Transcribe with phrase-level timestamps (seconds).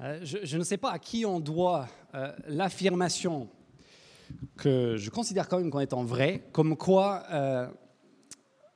[0.00, 3.48] Euh, je, ne sais pas à qui on doit euh, l'affirmation
[4.56, 7.66] que je considère quand même comme étant vraie, comme quoi euh,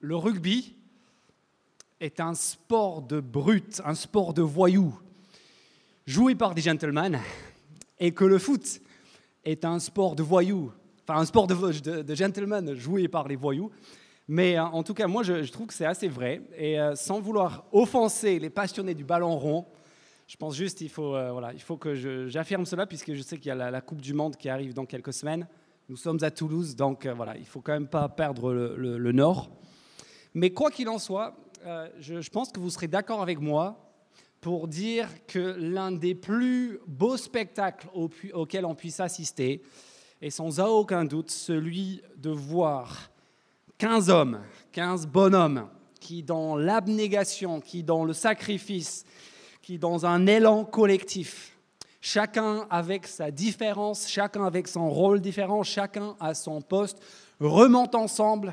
[0.00, 0.74] le rugby
[2.00, 4.98] est un sport de brut, un sport de voyous,
[6.06, 7.20] joué par des gentlemen,
[8.00, 8.80] et que le foot
[9.44, 10.72] est un sport de voyous,
[11.06, 13.70] enfin un sport de, gentlemen joué par les voyous.
[14.26, 16.40] Mais en tout cas, moi, je, trouve que c'est assez vrai.
[16.56, 19.66] Et sans vouloir offenser les passionnés du ballon rond,
[20.32, 21.94] je pense juste qu'il faut, euh, voilà, il faut que
[22.30, 24.86] j'affirme cela, puisque je sais qu'il y a la, Coupe du Monde qui arrive dans
[24.86, 25.46] quelques semaines.
[25.90, 29.50] Nous sommes à Toulouse, donc euh, voilà, il faut quand même pas perdre le, nord.
[30.32, 31.36] Mais quoi qu'il en soit,
[31.66, 33.92] euh, je, je pense que vous serez d'accord avec moi
[34.40, 39.62] pour dire que l'un des plus beaux spectacles au- auxquels on puisse assister
[40.22, 43.10] est sans aucun doute celui de voir
[43.76, 44.40] 15 hommes,
[44.72, 45.68] 15 bonhommes
[46.00, 49.04] qui, dans l'abnégation, qui, dans le sacrifice,
[49.62, 51.56] qui, dans un élan collectif,
[52.00, 56.98] chacun avec sa différence, chacun avec son rôle différent, chacun à son poste,
[57.40, 58.52] remontent ensemble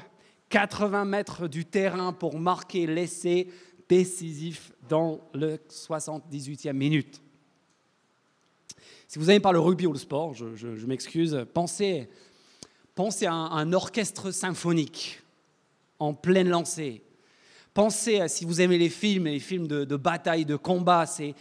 [0.49, 3.47] 80 mètres du terrain pour marquer l'essai
[3.89, 7.21] décisif dans le 78e minute.
[9.07, 12.07] Si vous n'aimez pas le rugby ou le sport, je, m'excuse, pensez,
[13.25, 15.21] à un orchestre symphonique
[15.97, 17.01] en pleine lancée.
[17.80, 21.33] Pensez si vous aimez les films, les films de, bataille, de combat, ces,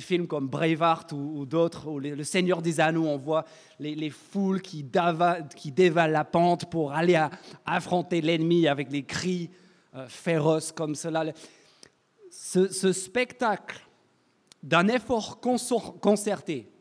[0.00, 3.44] films comme Braveheart ou, d'autres, ou Le Seigneur des Anneaux, on voit
[3.78, 7.16] les, les foules qui, dévalent la pente pour aller
[7.64, 9.50] affronter l'ennemi avec les cris
[9.94, 11.26] euh, féroces comme cela.
[12.28, 13.80] Ce, spectacle
[14.64, 16.72] d'un effort concerté,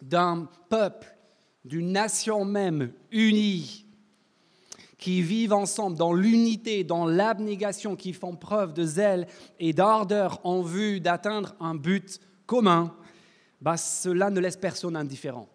[0.00, 1.14] d'un peuple,
[1.62, 3.83] d'une nation même unie,
[5.04, 9.26] qui vivent ensemble dans l'unité, dans l'abnégation, qui font preuve de zèle
[9.60, 12.96] et d'ardeur en vue d'atteindre un but commun,
[13.60, 15.46] bah, cela ne laisse personne indifférent.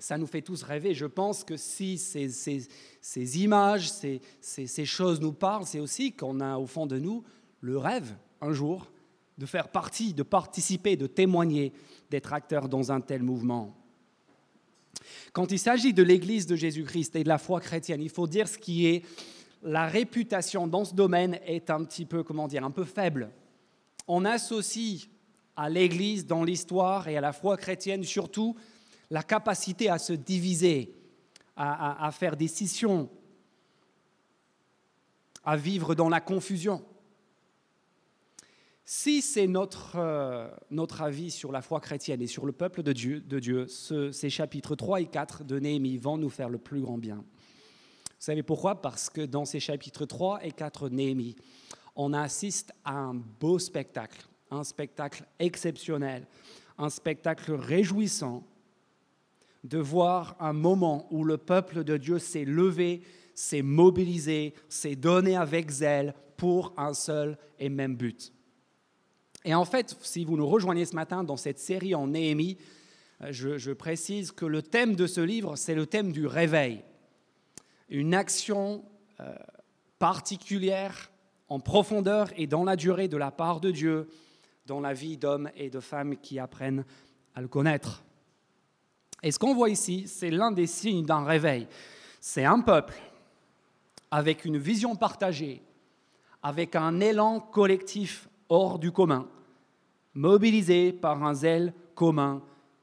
[0.00, 0.94] Ça nous fait tous rêver.
[0.94, 2.66] Je pense que si ces, ces-
[3.00, 6.98] ces images, ces, ces- ces choses nous parlent, c'est aussi qu'on a au fond de
[6.98, 7.22] nous
[7.60, 8.90] le rêve, un jour,
[9.38, 11.72] de faire partie, de participer, de témoigner,
[12.10, 13.76] d'être acteur dans un tel mouvement.
[15.32, 18.48] Quand il s'agit de l'Église de Jésus-Christ et de la foi chrétienne, il faut dire
[18.48, 19.04] ce qui est
[19.62, 23.30] la réputation dans ce domaine est un petit peu, comment dire, un peu faible.
[24.08, 25.08] On associe
[25.56, 28.56] à l'Église dans l'histoire et à la foi chrétienne surtout
[29.10, 30.94] la capacité à se diviser,
[31.56, 33.10] à, à- faire des scissions,
[35.44, 36.82] à vivre dans la confusion.
[38.92, 42.92] Si c'est notre, euh, notre avis sur la foi chrétienne et sur le peuple de
[42.92, 46.58] Dieu, de Dieu ce- ces chapitres 3 et 4 de Néhémie vont nous faire le
[46.58, 47.18] plus grand bien.
[47.18, 47.22] Vous
[48.18, 48.82] savez pourquoi?
[48.82, 51.36] Parce que dans ces chapitres 3 et 4 de Néhémie,
[51.94, 56.26] on assiste à un beau spectacle, un spectacle exceptionnel,
[56.76, 58.44] un spectacle réjouissant
[59.62, 63.02] de voir un moment où le peuple de Dieu s'est levé,
[63.36, 68.32] s'est mobilisé, s'est donné avec zèle pour un seul et même but.
[69.44, 72.58] Et en fait, si vous nous rejoignez ce matin dans cette série en Néhémie,
[73.22, 76.82] euh, je, précise que le thème de ce livre, c'est le thème du réveil.
[77.88, 78.84] Une action
[79.20, 79.34] euh,
[79.98, 81.10] particulière,
[81.48, 84.08] en profondeur et dans la durée de la part de Dieu
[84.66, 86.84] dans la vie d'hommes et de femmes qui apprennent
[87.34, 88.04] à le connaître.
[89.22, 91.66] Et ce qu'on voit ici, c'est l'un des signes d'un réveil.
[92.20, 92.94] C'est un peuple
[94.10, 95.62] avec une vision partagée,
[96.42, 99.28] avec un élan collectif hors du commun,
[100.12, 102.42] mobilisé par un zèle commun,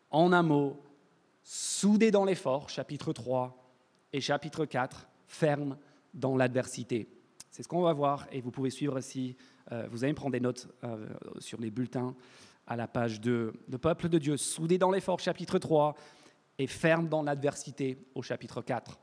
[0.10, 0.82] en un mot,
[1.44, 3.56] soudé dans l'effort, chapitre 3
[4.14, 5.78] et chapitre 4, ferme
[6.14, 7.08] dans l'adversité.
[7.52, 9.36] C'est ce qu'on va voir et vous pouvez suivre si
[9.72, 11.08] euh, vous allez prendre des notes euh,
[11.40, 12.16] sur les bulletins
[12.66, 13.54] à la page 2.
[13.70, 15.96] Le peuple de Dieu, soudé dans l'effort, chapitre 3,
[16.60, 18.98] et ferme dans l'adversité au chapitre 4.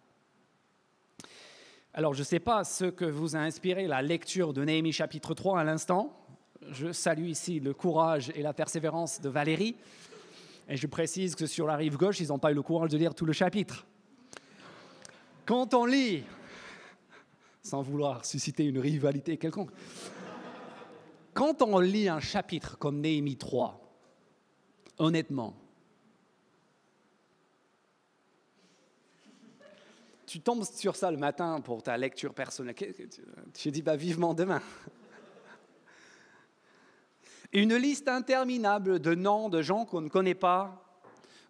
[1.93, 5.35] Alors, je ne sais pas ce que vous a inspiré la lecture de Néhémie chapitre
[5.35, 6.24] 3 à l'instant.
[6.71, 9.77] Je salue ici le courage et la persévérance de Valérie.
[10.69, 12.97] Et je précise que sur la rive gauche, ils n'ont pas eu le courage de
[12.97, 13.87] lire tout le chapitre.
[15.45, 16.23] Quand on lit,
[17.63, 19.71] sans vouloir susciter une rivalité quelconque,
[21.35, 23.81] quand on lit un chapitre comme Néhémie 3,
[24.99, 25.55] honnêtement,
[30.27, 32.75] tu tombes sur ça le matin pour ta lecture personnelle.
[33.53, 34.63] Tu dis, bah, vivement demain.
[37.55, 40.85] Une liste interminable de noms de gens qu'on ne connaît pas,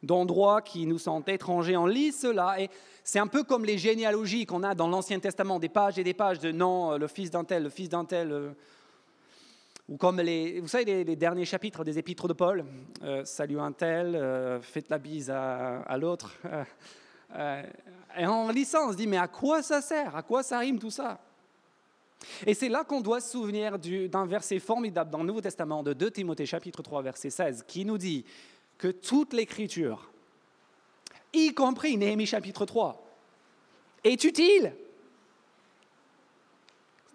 [0.02, 1.78] d'endroits qui nous sont étrangers.
[1.78, 2.68] On lit cela et
[3.02, 6.12] c'est un peu comme les généalogies qu'on a dans l'Ancien Testament, des pages et des
[6.12, 8.32] pages de noms, euh, le fils d'un tel, le fils d'un tel.
[8.32, 8.50] euh.
[9.88, 12.64] Ou comme les, vous savez, les, derniers chapitres des épîtres de Paul,
[13.02, 16.38] euh, salut un tel, euh, faites la bise à, l'autre.
[18.18, 20.16] et en lisant, on se dit, mais à quoi ça sert?
[20.16, 21.18] À quoi ça rime tout ça?
[22.46, 25.92] Et c'est là qu'on doit se souvenir d'un verset formidable dans le Nouveau Testament de
[25.92, 28.24] 2 Timothée chapitre 3 verset 16 qui nous dit
[28.78, 30.10] que toute l'écriture,
[31.32, 33.00] y compris Néhémie chapitre 3,
[34.04, 34.74] est utile.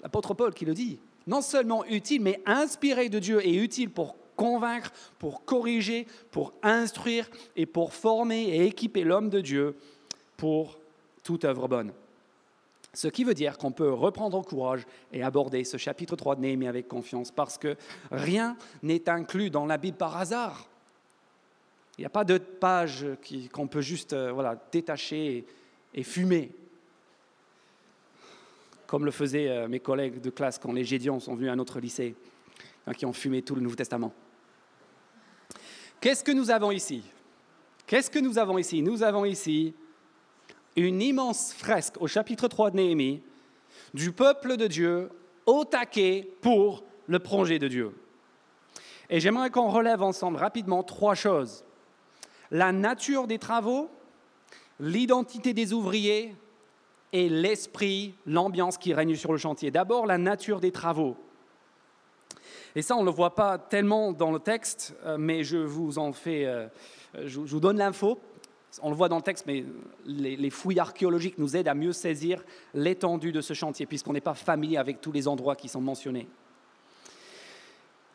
[0.02, 4.16] L'apôtre Paul qui le dit non seulement utile, mais inspiré de Dieu et utile pour
[4.36, 9.76] convaincre, pour corriger, pour instruire et pour former et équiper l'homme de Dieu
[10.38, 10.80] pour
[11.24, 11.92] toute œuvre bonne.
[12.94, 16.68] Ce qui veut dire qu'on peut reprendre courage et aborder ce chapitre 3 de Néhémie
[16.68, 17.76] avec confiance parce que
[18.12, 20.68] rien n'est inclus dans la Bible par hasard.
[21.98, 23.06] Il n'y a pas de page
[23.52, 25.46] qu'on peut juste euh, voilà, détacher
[25.94, 26.52] et fumer
[28.90, 31.80] comme le faisaient euh, mes collègues de classe quand les Gédions sont venus à notre
[31.80, 32.16] lycée,
[32.88, 34.12] hein, qui ont fumé tout le Nouveau Testament.
[36.02, 37.04] Qu'est-ce que nous avons ici?
[37.86, 38.82] Qu'est-ce que nous avons ici?
[38.82, 39.76] Nous avons ici
[40.76, 43.22] une immense fresque au chapitre 3 de Néhémie
[43.94, 45.10] du peuple de Dieu
[45.46, 47.96] au taquet pour le projet de Dieu.
[49.10, 51.64] Et j'aimerais qu'on relève ensemble rapidement trois choses.
[52.52, 53.90] La nature des travaux,
[54.80, 56.36] l'identité des ouvriers
[57.12, 59.72] et l'esprit, l'ambiance qui règne sur le chantier.
[59.72, 61.18] D'abord, la nature des travaux.
[62.76, 65.98] Et ça, on ne le voit pas tellement dans le texte, euh, mais je vous
[65.98, 66.68] en fais, euh,
[67.26, 68.20] je vous donne l'info.
[68.82, 69.66] On le voit dans le texte, mais
[70.06, 72.44] les, fouilles archéologiques nous aident à mieux saisir
[72.74, 76.28] l'étendue de ce chantier, puisqu'on n'est pas familier avec tous les endroits qui sont mentionnés.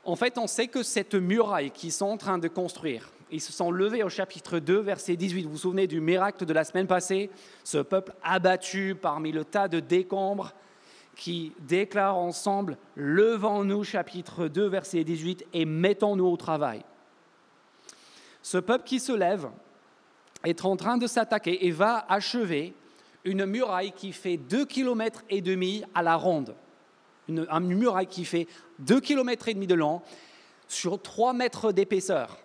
[0.05, 3.53] En fait, on sait que cette muraille qu'ils sont en train de construire, ils se
[3.53, 5.45] sont levés au chapitre 2, verset 18.
[5.45, 7.31] Vous vous souvenez du miracle de la semaine passée?
[7.65, 10.53] Ce peuple abattu parmi le tas de décombres
[11.17, 16.85] qui déclare ensemble Levons-nous, chapitre 2, verset 18, et mettons-nous au travail.
[18.43, 19.49] Ce peuple qui se lève
[20.45, 22.75] est en train de s'attaquer et va achever
[23.25, 26.55] une muraille qui fait 2 km et demi à la ronde.
[27.29, 28.47] Une, muraille qui fait
[28.81, 30.03] 2 km et demi de long
[30.69, 32.39] sur 3 mètres d'épaisseur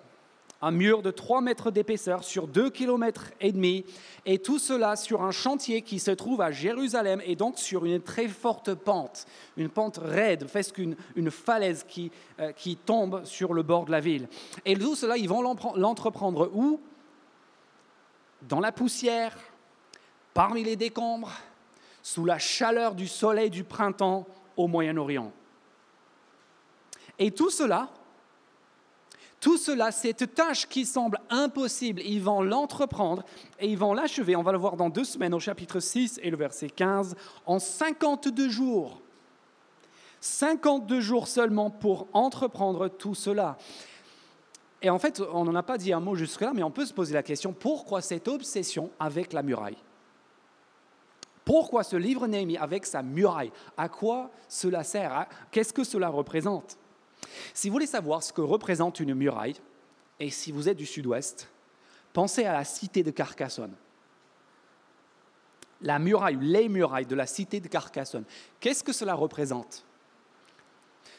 [0.62, 3.86] un mur de 3 mètres d'épaisseur sur 2 km et demi,
[4.26, 8.02] et tout cela sur un chantier qui se trouve à Jérusalem et donc sur une
[8.02, 9.26] très forte pente,
[9.58, 13.92] une pente raide, presque une, une falaise qui, euh, qui tombe sur le bord de
[13.92, 14.28] la ville.
[14.66, 16.80] Et tout cela, ils vont l'entreprendre où?
[18.44, 19.38] Dans la poussière,
[20.34, 21.32] parmi les décombres,
[22.02, 24.26] sous la chaleur du soleil du printemps
[24.56, 25.32] au Moyen-Orient.
[27.18, 27.90] Et tout cela
[29.40, 33.24] tout cela, cette tâche qui semble impossible, ils vont l'entreprendre
[33.58, 36.30] et ils vont l'achever, on va le voir dans deux semaines au chapitre 6 et
[36.30, 37.16] le verset 15,
[37.46, 39.02] en 52 jours.
[40.20, 43.58] 52 jours seulement pour entreprendre tout cela.
[44.82, 46.94] Et en fait, on n'en a pas dit un mot jusque-là, mais on peut se
[46.94, 49.78] poser la question, pourquoi cette obsession avec la muraille?
[51.44, 53.52] Pourquoi ce livre Néhémie avec sa muraille?
[53.76, 55.28] À quoi cela sert?
[55.52, 56.78] Qu'est-ce que cela représente?
[57.54, 59.56] Si vous voulez savoir ce que représente une muraille,
[60.20, 61.50] et si vous êtes du sud-ouest,
[62.14, 63.74] pensez à la cité de Carcassonne.
[65.82, 68.26] La muraille, les murailles de la cité de Carcassonne.
[68.60, 69.86] Qu'est-ce que cela représente?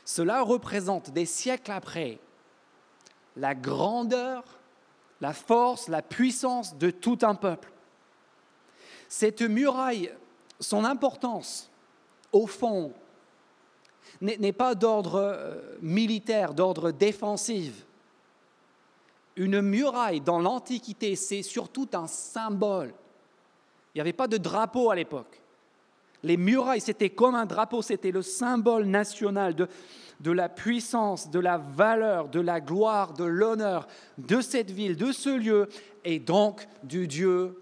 [0.05, 2.19] Cela représente des siècles après
[3.41, 4.45] la grandeur,
[5.21, 7.73] la force, la puissance de tout un peuple.
[9.09, 10.13] Cette muraille,
[10.61, 11.71] son importance,
[12.33, 12.93] au fond,
[14.21, 17.87] n'est pas d'ordre euh, militaire, d'ordre défensif.
[19.37, 22.93] Une muraille dans l'Antiquité, c'est surtout un symbole.
[23.95, 25.41] Il n'y avait pas de drapeau à l'époque.
[26.23, 31.59] Les murailles, c'était comme un drapeau, c'était le symbole national de, la puissance, de la
[31.59, 33.87] valeur, de la gloire, de l'honneur
[34.19, 35.69] de cette ville, de ce lieu,
[36.05, 37.59] et donc du Dieu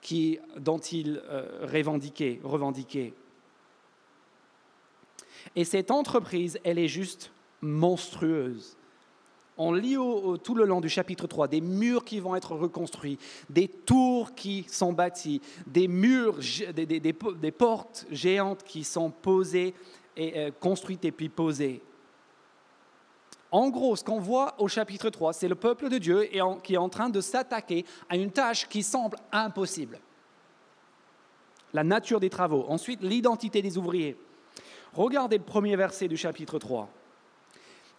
[0.00, 2.40] qui, dont il euh, revendiquait.
[2.44, 3.14] revendiquait.
[5.56, 8.76] Et cette entreprise, elle est juste monstrueuse.
[9.58, 9.96] On lit
[10.44, 14.66] tout le long du chapitre 3 des murs qui vont être reconstruits, des tours qui
[14.68, 16.38] sont bâties, des murs,
[16.74, 19.74] des, portes géantes qui sont posées
[20.16, 21.82] et euh, construites et puis posées.
[23.50, 26.28] En gros, ce qu'on voit au chapitre 3, c'est le peuple de Dieu
[26.62, 30.00] qui est en train de s'attaquer à une tâche qui semble impossible.
[31.72, 32.66] La nature des travaux.
[32.68, 34.18] Ensuite, l'identité des ouvriers.
[34.92, 36.88] Regardez le premier verset du chapitre 3.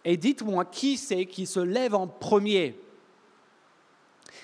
[0.04, 2.80] Et dites-moi qui c'est qui se lève en premier?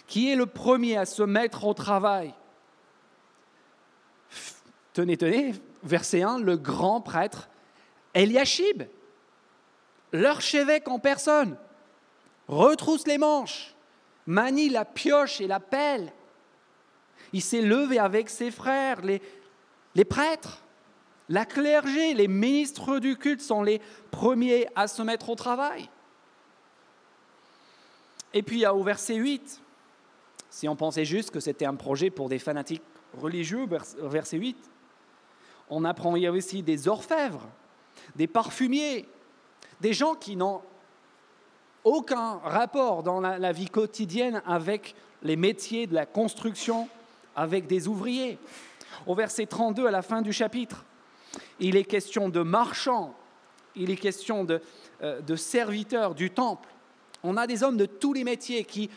[0.07, 2.35] Qui est le premier à se mettre au travail?
[4.93, 7.49] Tenez, tenez, verset 1, le grand prêtre
[8.15, 8.85] Eliashib.
[10.13, 11.57] l'archevêque en personne,
[12.47, 13.75] retrousse les manches,
[14.27, 16.13] manie la pioche et la pelle.
[17.33, 19.21] Il s'est levé avec ses frères, les,
[19.97, 20.63] les prêtres,
[21.29, 25.89] la clergé, les ministres du culte sont les premiers à se mettre au travail.
[28.33, 29.61] Et puis au verset 8,
[30.51, 32.83] si on pensait juste que c'était un projet pour des fanatiques
[33.17, 33.67] religieux,
[34.03, 34.57] verset 8,
[35.71, 37.49] on apprend il y a aussi des orfèvres,
[38.17, 39.09] des parfumiers,
[39.81, 40.63] des gens qui n'ont
[41.85, 46.89] aucun rapport dans la, vie quotidienne avec les métiers de la construction,
[47.37, 48.39] avec des ouvriers.
[49.07, 50.85] Au verset 32, à la fin du chapitre,
[51.61, 53.15] il est question de marchands,
[53.77, 54.61] il est question de,
[55.03, 56.69] euh, de serviteurs du temple.
[57.23, 58.91] On a des hommes de tous les métiers qui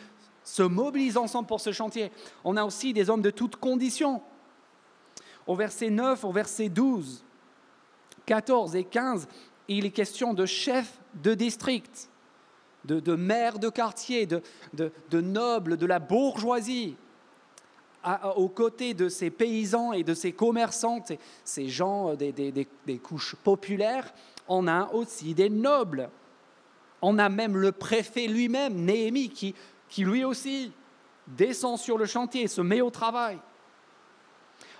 [0.44, 2.10] se mobilisent ensemble pour ce chantier.
[2.44, 4.22] On a aussi des hommes de toutes conditions.
[5.46, 7.24] Au verset 9, au verset 12,
[8.26, 9.28] 14 et 15,
[9.68, 12.10] il est question de chefs de district,
[12.84, 14.42] de, maires de quartier, de,
[15.12, 16.96] nobles, de la bourgeoisie,
[18.36, 21.04] aux côtés de ces paysans et de ces commerçants,
[21.44, 24.12] ces gens des, des, couches populaires,
[24.48, 26.08] on a aussi des nobles.
[27.02, 29.54] On a même le préfet lui-même, Néhémie, qui,
[30.04, 30.72] lui aussi
[31.26, 33.38] descend sur le chantier, se met au travail.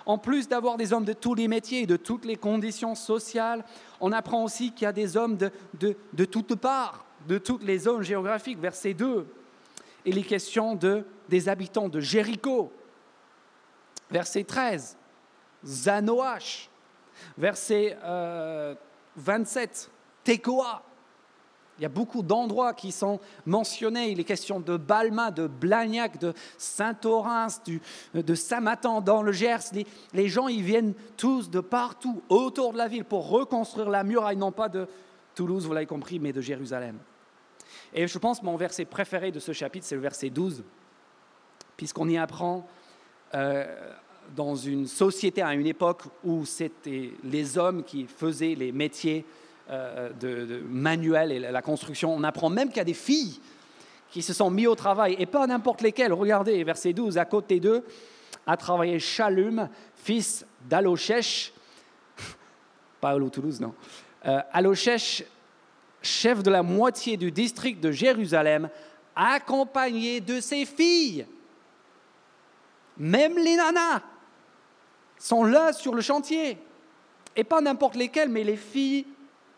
[0.05, 3.63] En plus d'avoir des hommes de tous les métiers, de toutes les conditions sociales,
[4.01, 5.51] on apprend aussi qu'il y a des hommes de,
[6.13, 8.59] de, toutes parts, de toutes les zones géographiques.
[8.59, 9.27] Verset 2,
[10.05, 12.71] il est question de, des habitants de Jéricho.
[14.11, 14.97] Verset 13,
[15.65, 16.69] Zanoach.
[17.37, 17.97] Verset
[19.15, 19.89] 27, euh,
[20.23, 20.83] Tekoa.
[21.77, 24.09] Il y a beaucoup d'endroits qui sont mentionnés.
[24.09, 27.61] Il est question de Balma, de Blagnac, de Saint-Orens,
[28.13, 29.71] de Saint-Matan dans le Gers.
[30.13, 34.35] Les, gens, ils viennent tous de partout autour de la ville pour reconstruire la muraille,
[34.35, 34.87] non pas de
[35.35, 36.97] Toulouse, vous l'avez compris, mais de Jérusalem.
[37.93, 40.65] Et je pense mon verset préféré de ce chapitre, c'est le verset 12,
[41.77, 42.67] puisqu'on y apprend
[43.35, 43.65] euh,
[44.35, 49.25] dans une société à une époque où c'était les hommes qui faisaient les métiers
[49.71, 52.13] euh, de, manuel et la construction.
[52.13, 53.39] On apprend même qu'il y a des filles
[54.11, 56.13] qui se sont mis au travail, et pas n'importe lesquelles.
[56.13, 57.85] Regardez, verset 12, à côté d'eux,
[58.47, 61.53] a travaillé Shalum, fils d'Aloshech,
[63.01, 63.75] pas Toulouse, non,
[64.25, 64.41] euh,
[66.01, 68.69] chef de la moitié du district de Jérusalem,
[69.15, 71.25] accompagné de ses filles.
[72.99, 74.01] Même les nanas
[75.17, 76.57] sont là sur le chantier.
[77.35, 79.07] Et pas n'importe lesquelles, mais les filles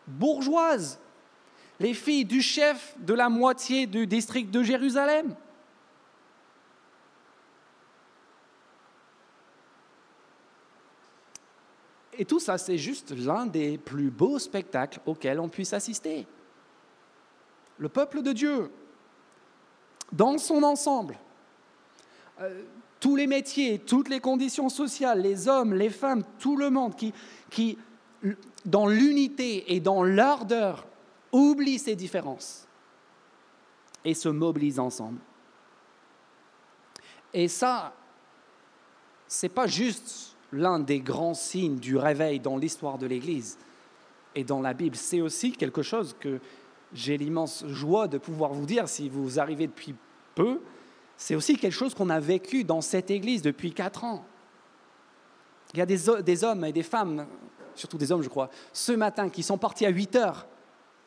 [0.06, 1.00] bourgeoises,
[1.80, 5.34] les filles du chef de la moitié du district de Jérusalem.
[12.18, 16.26] Et tout ça, c'est juste l'un des plus beaux spectacles auxquels on puisse assister.
[17.78, 18.70] Le peuple de Dieu,
[20.12, 21.16] dans son ensemble,
[22.40, 22.62] euh,
[23.02, 26.94] tous les métiers, toutes les conditions sociales, les hommes, les femmes, tout le monde
[27.50, 27.76] qui,
[28.64, 30.86] dans l'unité et dans l'ardeur,
[31.32, 32.68] oublie ses différences
[34.04, 35.18] et se mobilise ensemble.
[37.34, 37.92] Et ça,
[39.26, 43.58] c'est pas juste l'un des grands signes du réveil dans l'histoire de l'Église
[44.36, 46.38] et dans la Bible, c'est aussi quelque chose que
[46.94, 49.96] j'ai l'immense joie de pouvoir vous dire si vous arrivez depuis
[50.36, 50.60] peu,
[51.22, 54.24] c'est aussi quelque chose qu'on a vécu dans cette Église depuis quatre ans.
[55.72, 57.26] Il y a des, hommes et des femmes
[57.76, 60.48] surtout des hommes je crois, ce matin qui sont partis à 8 heures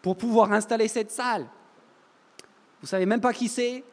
[0.01, 1.45] pour pouvoir installer cette salle.
[2.79, 3.83] Vous savez même pas qui c'est,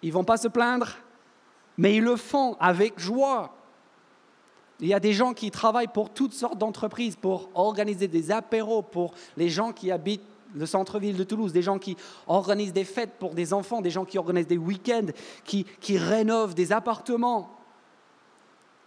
[0.00, 0.96] ils vont pas se plaindre,
[1.76, 3.54] mais ils le font avec joie.
[4.80, 8.80] Il y a des gens qui travaillent pour toutes sortes d'entreprises, pour organiser des apéros
[8.80, 13.14] pour les gens qui habitent le centre-ville de Toulouse, des gens qui organisent des fêtes
[13.18, 15.06] pour des enfants, des gens qui organisent des week-ends,
[15.44, 17.58] qui, qui rénovent des appartements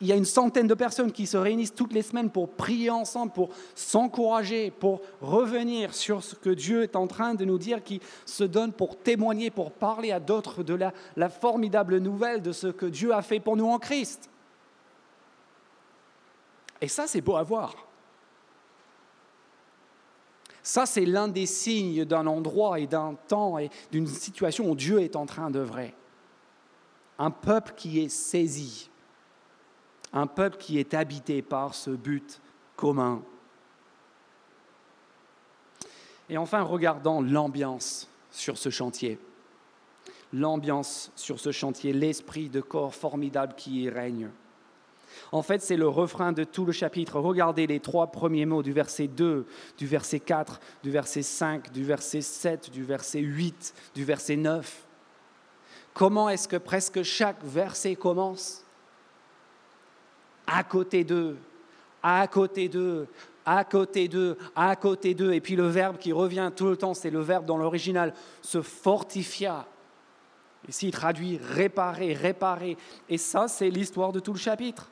[0.01, 2.89] il y a une centaine de personnes qui se réunissent toutes les semaines pour prier
[2.89, 7.83] ensemble, pour s'encourager, pour revenir sur ce que Dieu est en train de nous dire,
[7.83, 12.51] qui se donne pour témoigner, pour parler à d'autres de la, la, formidable nouvelle de
[12.51, 14.27] ce que Dieu a fait pour nous en Christ.
[16.81, 17.75] Et ça, c'est beau à voir.
[20.63, 25.01] Ça, c'est l'un des signes d'un endroit et d'un temps et d'une situation où Dieu
[25.01, 25.95] est en train d'œuvrer.
[27.17, 28.91] Un peuple qui est saisi
[30.13, 32.41] un peuple qui est habité par ce but
[32.75, 33.23] commun.
[36.29, 39.19] Et enfin, regardons l'ambiance sur ce chantier.
[40.33, 44.29] L'ambiance sur ce chantier, l'esprit de corps formidable qui y règne.
[45.31, 47.19] En fait, c'est le refrain de tout le chapitre.
[47.19, 49.45] Regardez les trois premiers mots du verset 2,
[49.77, 54.85] du verset 4, du verset 5, du verset 7, du verset 8, du verset 9.
[55.93, 58.65] Comment est-ce que presque chaque verset commence?
[60.47, 61.37] À côté d'eux,
[62.03, 63.07] à côté d'eux,
[63.45, 65.31] à côté d'eux, à côté d'eux.
[65.31, 68.61] Et puis le verbe qui revient tout le temps, c'est le verbe dans l'original, se
[68.61, 69.65] fortifia.
[70.67, 72.77] Ici, il traduit réparer, réparer.
[73.07, 74.89] Et ça, c'est l'histoire de tout le chapitre.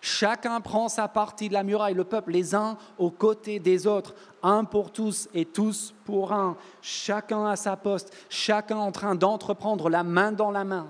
[0.00, 4.14] Chacun prend sa partie de la muraille, le peuple, les uns aux côtés des autres,
[4.42, 9.90] un pour tous et tous pour un, chacun à sa poste, chacun en train d'entreprendre
[9.90, 10.88] la main dans la main,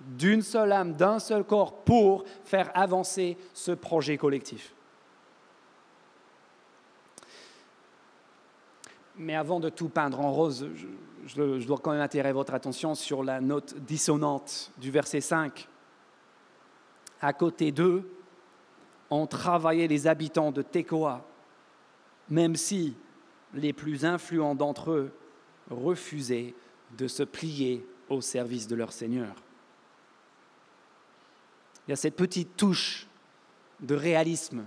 [0.00, 4.74] d'une seule âme, d'un seul corps, pour faire avancer ce projet collectif.
[9.16, 10.66] Mais avant de tout peindre en rose,
[11.26, 15.68] je, je dois quand même attirer votre attention sur la note dissonante du verset 5
[17.22, 18.02] à côté d'eux
[19.08, 21.24] ont travaillé les habitants de Tekoa,
[22.28, 22.94] même si
[23.54, 25.12] les plus influents d'entre eux
[25.70, 26.54] refusaient
[26.98, 29.34] de se plier au service de leur Seigneur.
[31.86, 33.06] Il y a cette petite touche
[33.80, 34.64] de réalisme.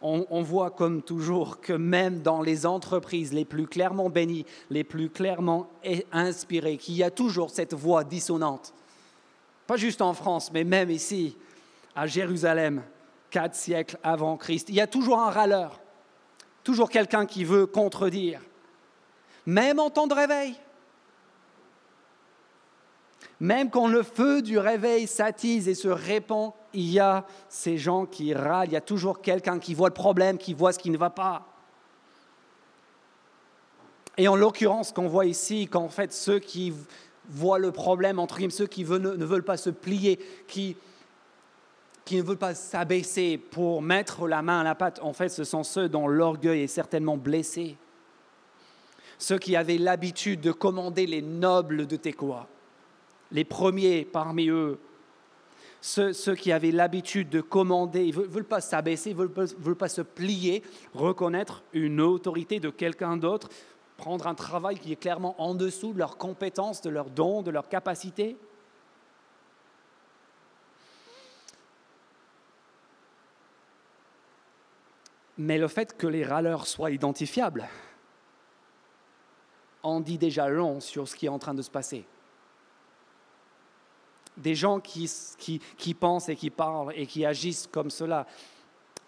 [0.00, 4.82] On, on, voit comme toujours que même dans les entreprises les plus clairement bénies, les
[4.82, 5.70] plus clairement
[6.10, 8.74] inspirées, qu'il y a toujours cette voix dissonante
[9.66, 11.36] pas juste en France, mais même ici,
[11.94, 12.82] à Jérusalem,
[13.30, 14.68] quatre siècles avant Christ.
[14.68, 15.80] Il y a toujours un râleur,
[16.64, 18.40] toujours quelqu'un qui veut contredire,
[19.46, 20.56] même en temps de réveil.
[23.40, 28.06] Même quand le feu du réveil s'attise et se répand, il y a ces gens
[28.06, 30.90] qui râlent, il y a toujours quelqu'un qui voit le problème, qui voit ce qui
[30.90, 31.48] ne va pas.
[34.16, 36.72] Et en l'occurrence, qu'on voit ici, qu'en fait, ceux qui
[37.32, 40.76] voient le problème, entre guillemets, ceux qui ne veulent pas se plier, qui,
[42.04, 45.44] qui ne veulent pas s'abaisser pour mettre la main à la pâte, en fait, ce
[45.44, 47.76] sont ceux dont l'orgueil est certainement blessé.
[49.18, 52.48] Ceux qui avaient l'habitude de commander les nobles de Tekoa,
[53.30, 54.78] les premiers parmi eux,
[55.80, 59.74] ceux, qui avaient l'habitude de commander, ils ne veulent, pas s'abaisser, ils ne veulent, veulent
[59.74, 60.62] pas se plier,
[60.94, 63.48] reconnaître une autorité de quelqu'un d'autre,
[63.96, 67.50] prendre un travail qui est clairement en dessous de leurs compétences, de leurs dons, de
[67.50, 68.36] leurs capacités.
[75.38, 77.68] Mais le fait que les râleurs soient identifiables
[79.82, 82.06] en dit déjà long sur ce qui est en train de se passer.
[84.36, 85.10] Des gens qui,
[85.76, 88.26] qui, pensent et qui parlent et qui agissent comme cela,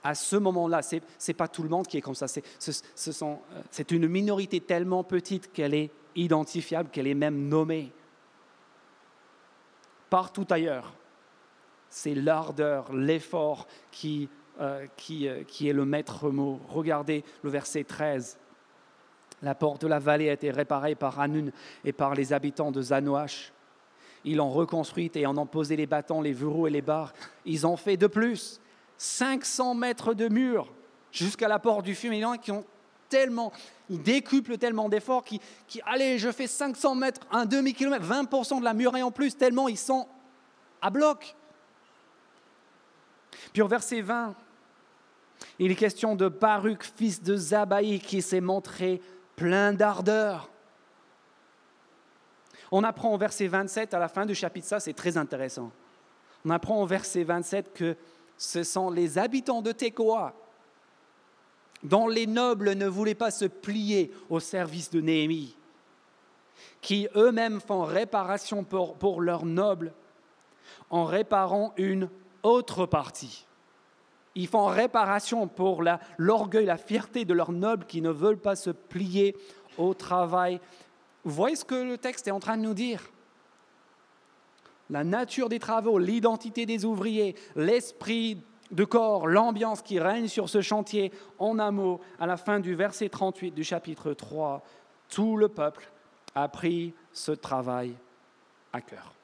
[0.04, 2.26] à ce moment-là, ce n'est pas tout le monde qui est comme ça.
[2.26, 3.36] Euh,
[3.70, 7.90] c'est une minorité tellement petite qu'elle est identifiable, qu'elle est même nommée.
[10.10, 10.92] Partout ailleurs,
[11.88, 14.28] c'est l'ardeur, l'effort qui,
[14.60, 16.60] euh, qui, euh, qui est le maître mot.
[16.68, 18.38] Regardez le verset 13.
[19.42, 21.50] La porte de la vallée a été réparée par Hanun
[21.82, 23.52] et par les habitants de Zanoach.
[24.26, 27.14] Ils l'ont reconstruite et en ont posé les bâtons, les verrous et les barres.
[27.46, 28.60] Ils ont fait de plus.
[29.04, 30.72] 500 mètres de mur
[31.12, 32.64] jusqu'à la porte du fumier, qui ont
[33.08, 33.52] tellement,
[33.90, 38.64] ils décuplent tellement d'efforts qui, qui, allez, je fais 500 mètres, un demi-kilomètre, 20% de
[38.64, 40.08] la muraille en plus, tellement ils sont
[40.80, 41.36] à bloc.
[43.52, 44.34] Puis au verset 20,
[45.58, 49.02] il est question de Baruch, fils de Zabaï, qui s'est montré
[49.36, 50.48] plein d'ardeur.
[52.72, 55.70] On apprend au verset 27, à la fin du chapitre, ça c'est très intéressant.
[56.44, 57.96] On apprend au verset 27 que
[58.36, 60.34] ce sont les habitants de Tekoa,
[61.82, 65.56] dont les nobles ne voulaient pas se plier au service de Néhémie,
[66.80, 69.92] qui eux-mêmes font réparation pour, leurs nobles
[70.90, 72.08] en réparant une
[72.42, 73.46] autre partie.
[74.34, 75.84] Ils font réparation pour
[76.18, 79.36] l'orgueil, la, fierté de leurs nobles qui ne veulent pas se plier
[79.78, 80.60] au travail.
[81.24, 83.00] Vous voyez ce que le texte est en train de nous dire?
[84.90, 90.60] La nature des travaux, l'identité des ouvriers, l'esprit de corps, l'ambiance qui règne sur ce
[90.60, 94.62] chantier, en un mot, à la fin du verset 38 du chapitre 3,
[95.08, 95.90] tout le peuple
[96.34, 97.94] a pris ce travail
[98.72, 99.14] à cœur.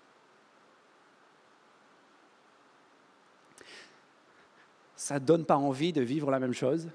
[4.94, 6.88] Ça ne donne pas envie de vivre la même chose.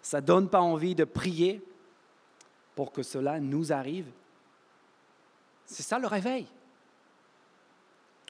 [0.00, 1.60] Ça ne donne pas envie de prier
[2.76, 4.06] pour que cela nous arrive.
[5.66, 6.46] C'est ça le réveil.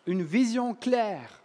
[0.06, 1.42] Une vision claire.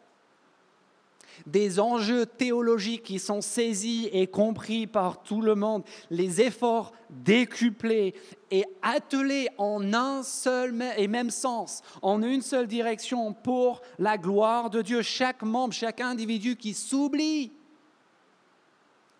[1.45, 8.13] des enjeux théologiques qui sont saisis et compris par tout le monde, les efforts décuplés
[8.51, 14.69] et attelés en un seul et même sens, en une seule direction pour la gloire
[14.69, 15.01] de Dieu.
[15.01, 17.51] Chaque membre, chaque individu qui s'oublie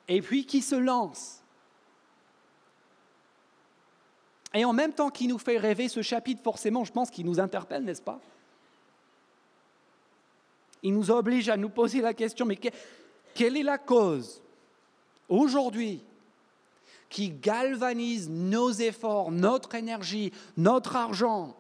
[0.08, 1.41] et puis qui se lance.
[4.54, 7.40] Et en même temps qu'il nous fait rêver ce chapitre, forcément, je pense qu'il nous
[7.40, 8.20] interpelle, n'est-ce pas?
[10.84, 12.60] Il nous oblige à nous poser la question, mais
[13.34, 14.42] quelle est la cause
[15.30, 16.04] aujourd'hui
[17.10, 21.56] qui galvanise nos efforts, notre énergie, notre argent?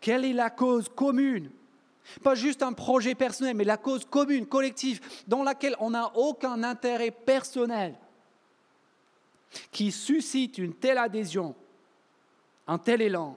[0.00, 1.50] Quelle est la cause commune?
[2.22, 6.62] Pas juste un projet personnel, mais la cause commune, collective, dans laquelle on n'a aucun
[6.62, 7.94] intérêt personnel,
[9.70, 11.54] qui suscite une telle adhésion,
[12.66, 13.36] un tel élan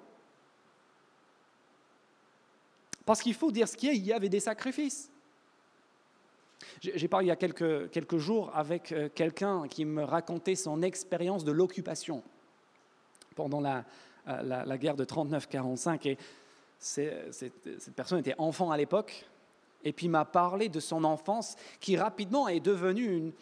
[3.05, 5.11] parce qu'il faut dire ce qu'il y il y avait des sacrifices.
[6.79, 11.43] J'ai parlé il y a quelques, jours avec euh, quelqu'un qui me racontait son expérience
[11.43, 12.23] de l'occupation
[13.35, 13.83] pendant la,
[14.27, 16.07] euh, guerre de 39-45.
[16.07, 16.17] Et
[16.79, 19.25] cette personne était enfant à l'époque,
[19.83, 23.33] et puis m'a parlé de son enfance qui rapidement est devenue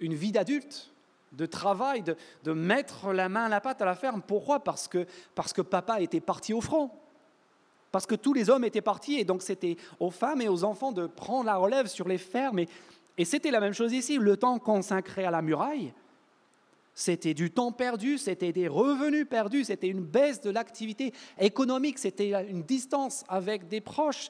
[0.00, 0.90] une vie d'adulte,
[1.36, 4.22] de travail, de, de, mettre la main à la pâte à la ferme.
[4.26, 4.60] Pourquoi?
[4.60, 6.90] Parce que, parce que papa était parti au front
[7.96, 10.92] parce que tous les hommes étaient partis et donc c'était aux femmes et aux enfants
[10.92, 12.58] de prendre la relève sur les fermes.
[13.16, 15.94] Et, c'était la même chose ici, le temps consacré à la muraille,
[16.92, 22.32] c'était du temps perdu, c'était des revenus perdus, c'était une baisse de l'activité économique, c'était
[22.50, 24.28] une distance avec des proches,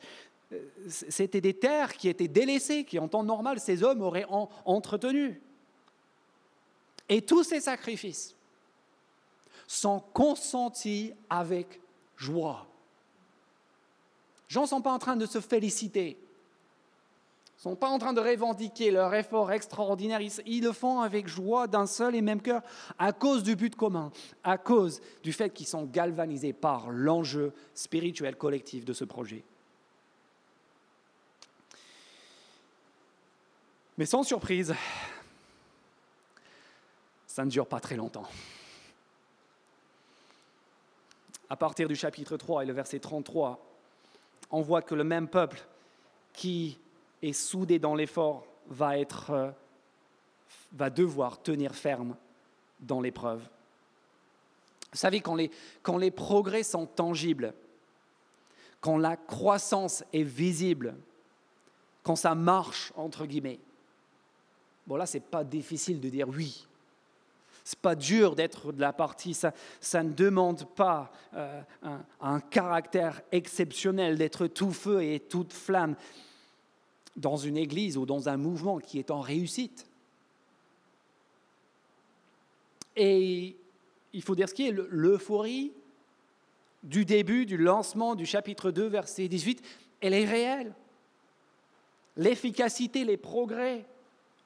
[0.52, 4.26] euh, c'était des terres qui étaient délaissées, qui en temps normal ces hommes auraient
[4.64, 5.40] entretenu.
[7.08, 8.34] Et tous ces sacrifices
[9.66, 11.80] sont consentis avec
[12.16, 12.66] joie.
[14.48, 16.18] Gens ne sont pas en train de se féliciter,
[17.56, 21.66] ne sont pas en train de revendiquer leur effort extraordinaire, ils, le font avec joie
[21.66, 22.62] d'un seul et même cœur
[22.98, 24.12] à cause du but commun,
[24.44, 29.42] à cause du fait qu'ils sont galvanisés par l'enjeu spirituel collectif de ce projet.
[33.98, 34.74] Mais sans surprise,
[37.36, 38.26] ça ne dure pas très longtemps.
[41.50, 43.62] À partir du chapitre 3 et le verset 33,
[44.50, 45.62] on voit que le même peuple
[46.32, 46.78] qui
[47.20, 49.50] est soudé dans l'effort va, être, euh,
[50.72, 52.16] va devoir tenir ferme
[52.80, 53.42] dans l'épreuve.
[54.92, 55.50] Vous savez, quand les,
[55.82, 57.52] quand les progrès sont tangibles,
[58.80, 60.94] quand la croissance est visible,
[62.02, 63.60] quand ça marche, entre guillemets,
[64.86, 66.66] bon là, ce n'est pas difficile de dire oui,
[67.66, 72.38] c'est pas dur d'être de la partie, ça, ça ne demande pas euh, un, un,
[72.38, 75.96] caractère exceptionnel d'être tout feu et toute flamme
[77.16, 79.84] dans une église ou dans un mouvement qui est en réussite.
[82.94, 83.56] Et
[84.12, 85.72] il faut dire ce qui est l'euphorie
[86.84, 89.60] du début, du lancement du chapitre 2, verset 18,
[90.00, 90.72] elle est réelle.
[92.16, 93.84] L'efficacité, les progrès,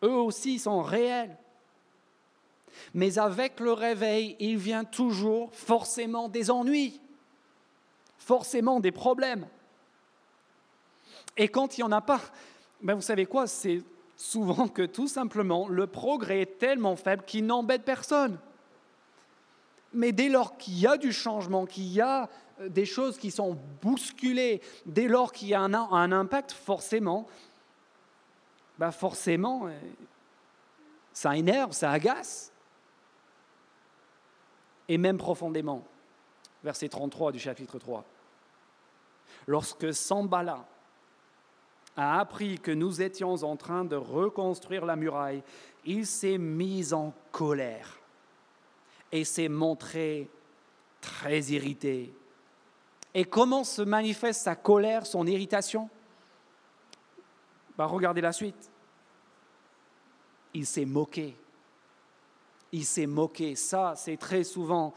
[0.02, 1.36] eux aussi sont réels.
[2.94, 7.00] Mais avec le réveil, il vient toujours forcément des ennuis,
[8.18, 9.46] forcément des problèmes.
[11.36, 12.20] Et quand il n'y en a pas,
[12.82, 13.82] ben vous savez quoi, c'est
[14.16, 18.38] souvent que tout simplement le progrès est tellement faible qu'il n'embête personne.
[19.92, 22.28] Mais dès lors qu'il y a du changement, qu'il y a
[22.60, 27.26] euh, des choses qui sont bousculées, dès lors qu'il y a un, impact, forcément,
[28.78, 29.78] ben forcément, euh,
[31.12, 32.49] ça énerve, ça agace
[34.90, 35.84] et même profondément.
[36.64, 38.04] Verset 33 du chapitre 3.
[39.46, 40.66] Lorsque Sambala
[41.96, 45.44] a appris que nous étions en train de reconstruire la muraille,
[45.84, 48.00] il s'est mis en colère
[49.12, 50.28] et s'est montré
[51.00, 52.12] très irrité.
[53.14, 55.88] Et comment se manifeste sa colère, son irritation?
[57.78, 58.70] Bah, Regardez la suite.
[60.52, 61.36] Il s'est moqué
[62.72, 63.54] il s'est moqué.
[63.54, 64.94] Ça, c'est très souvent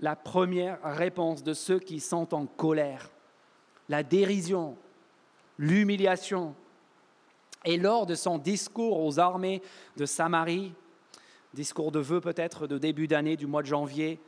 [0.00, 3.10] la première réponse de ceux qui sont en colère.
[3.88, 4.76] La dérision,
[5.58, 6.54] l'humiliation.
[7.64, 9.62] Et lors de son discours aux armées
[9.96, 10.74] de Samarie,
[11.54, 14.20] discours de vœux peut-être de début d'année du mois de janvier,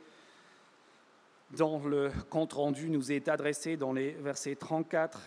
[1.51, 5.21] dont le compte-rendu nous est adressé dans les versets 34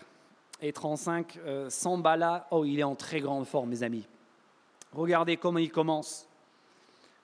[0.62, 4.06] et 35, euh, Sambala, oh, il est en très grande forme, mes amis.
[4.92, 6.28] Regardez comment il commence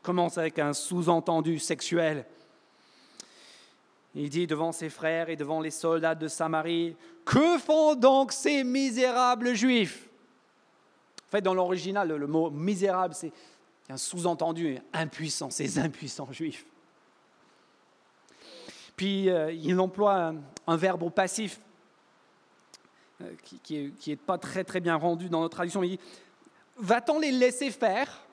[0.07, 2.25] commence avec un sous-entendu sexuel.
[4.15, 8.63] Il dit devant ses frères et devant les soldats de Samarie, Que font donc ces
[8.63, 10.09] misérables juifs?
[11.29, 13.33] Fait, dans l'original, le, mot misérable, c'est
[13.89, 16.65] un sous-entendu impuissant, ces impuissants juifs.
[18.95, 20.35] Puis euh, il emploie
[20.69, 21.61] un, verbe au passif
[23.21, 23.33] euh,
[23.65, 25.83] qui n'est pas très, très bien rendu dans notre traduction.
[25.83, 26.01] Il dit
[26.79, 28.26] Va-t-on les laisser faire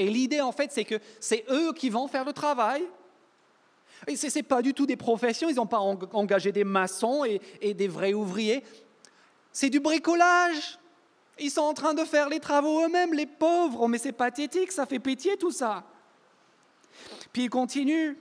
[0.00, 2.82] Et l'idée, en fait, c'est que c'est eux qui vont faire le travail.
[4.06, 7.74] Et ce n'est pas du tout des professions, ils n'ont pas engagé des maçons et,
[7.74, 8.64] des vrais ouvriers.
[9.52, 10.78] C'est du bricolage.
[11.38, 13.88] Ils sont en train de faire les travaux eux-mêmes, les pauvres.
[13.88, 15.84] Mais c'est pathétique, ça fait pitié tout ça.
[17.34, 18.16] Puis il continue.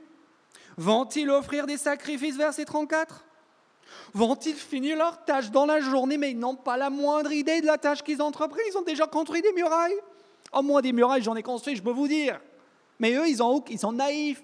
[0.75, 3.23] Vont-ils offrir des sacrifices, verset 34
[4.13, 7.67] Vont-ils finir leur tâche dans la journée, mais ils n'ont pas la moindre idée de
[7.67, 8.65] la tâche qu'ils entreprennent?
[8.69, 9.95] Ils ont déjà construit des murailles.
[10.51, 12.39] Au moins des murailles, j'en ai construit, je peux vous dire.
[12.99, 14.43] Mais eux, ils, ont, ils sont naïfs.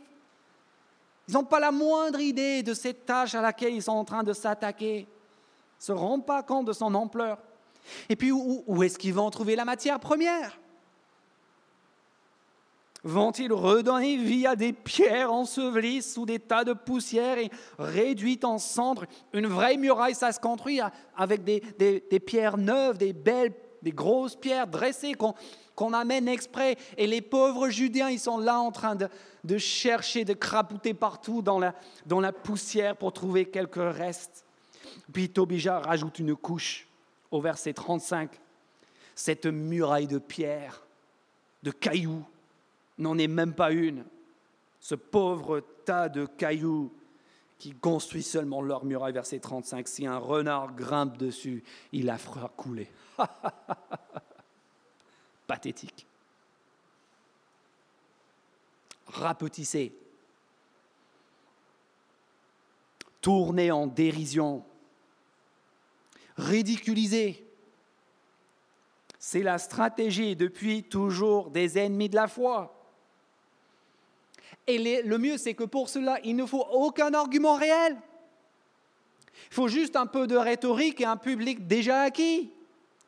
[1.27, 4.23] Ils n'ont pas la moindre idée de cette tâche à laquelle ils sont en train
[4.23, 4.99] de s'attaquer.
[4.99, 7.39] Ils ne se rendent pas compte de son ampleur.
[8.09, 10.57] Et puis, où, est-ce qu'ils vont trouver la matière première?
[13.03, 18.57] Vont-ils redonner vie à des pierres ensevelies sous des tas de poussière et réduites en
[18.57, 19.05] cendres?
[19.31, 20.79] Une vraie muraille, ça se construit
[21.15, 25.35] avec des, pierres neuves, des belles, des grosses pierres dressées qu'on
[25.93, 26.77] amène exprès.
[26.97, 31.59] Et les pauvres Judéens, ils sont là en train de, chercher, de crapouter partout dans
[31.59, 34.45] la, dans la poussière pour trouver quelques restes.
[35.13, 36.87] Puis Tobija rajoute une couche
[37.31, 38.29] au verset 35.
[39.13, 40.81] Cette muraille de pierre,
[41.63, 42.23] de cailloux,
[42.97, 44.03] n'en est même pas une.
[44.79, 46.91] Ce pauvre tas de cailloux
[47.57, 52.51] qui construit seulement leur muraille, verset 35, si un renard grimpe dessus, il la fera
[52.55, 52.91] couler.
[55.47, 56.05] Pathétique.
[59.07, 59.93] Rapetissé.
[63.21, 64.63] Tourné en dérision.
[66.37, 67.45] Ridiculisé.
[69.17, 72.71] C'est la stratégie depuis toujours des ennemis de la foi.
[74.67, 77.97] Et le mieux, c'est que pour cela, il ne faut aucun argument réel.
[79.51, 82.51] Il faut juste un peu de rhétorique et un public déjà acquis.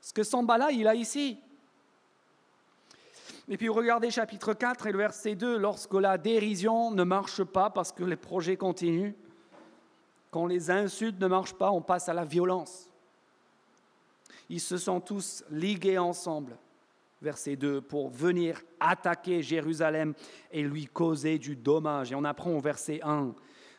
[0.01, 1.37] Ce que Sambala, il a ici.
[3.49, 7.69] Et puis regardez chapitre 4 et le verset 2, lorsque la dérision ne marche pas
[7.69, 9.13] parce que les projets continuent,
[10.31, 12.89] quand les insultes ne marchent pas, on passe à la violence.
[14.49, 16.57] Ils se sont tous ligués ensemble
[17.21, 20.13] verset 2, pour venir attaquer Jérusalem
[20.51, 22.11] et lui causer du dommage.
[22.11, 23.33] Et on apprend au verset 1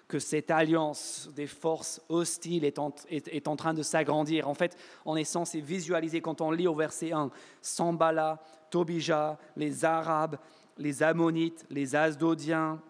[0.08, 4.48] que cette alliance des forces hostiles est en, est, train de s'agrandir.
[4.48, 9.84] En fait, en essence, c'est visualisé quand on lit au verset 1, Sambala, Tobija, les
[9.84, 10.38] Arabes,
[10.78, 12.80] les Ammonites, les Asdodiens.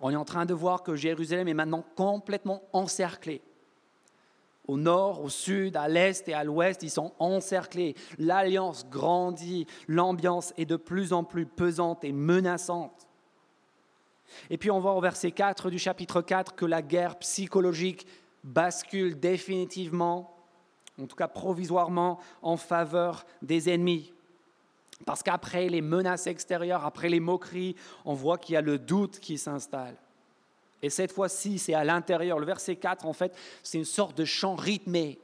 [0.00, 3.40] On est en train de voir que Jérusalem est maintenant complètement encerclée.
[4.66, 7.94] Au nord, au sud, à l'est et à l'ouest, ils sont encerclés.
[8.18, 13.06] L'alliance grandit, l'ambiance est de plus en plus pesante et menaçante.
[14.50, 18.06] Et puis on voit au verset 4 du chapitre 4 que la guerre psychologique
[18.44, 20.36] bascule définitivement,
[21.00, 24.12] en tout cas provisoirement, en faveur des ennemis.
[25.04, 29.18] Parce qu'après les menaces extérieures, après les moqueries, on voit qu'il y a le doute
[29.18, 29.96] qui s'installe.
[30.82, 32.38] Et cette fois-ci, c'est à l'intérieur.
[32.38, 35.18] Le verset 4, en fait, c'est une sorte de chant rythmé.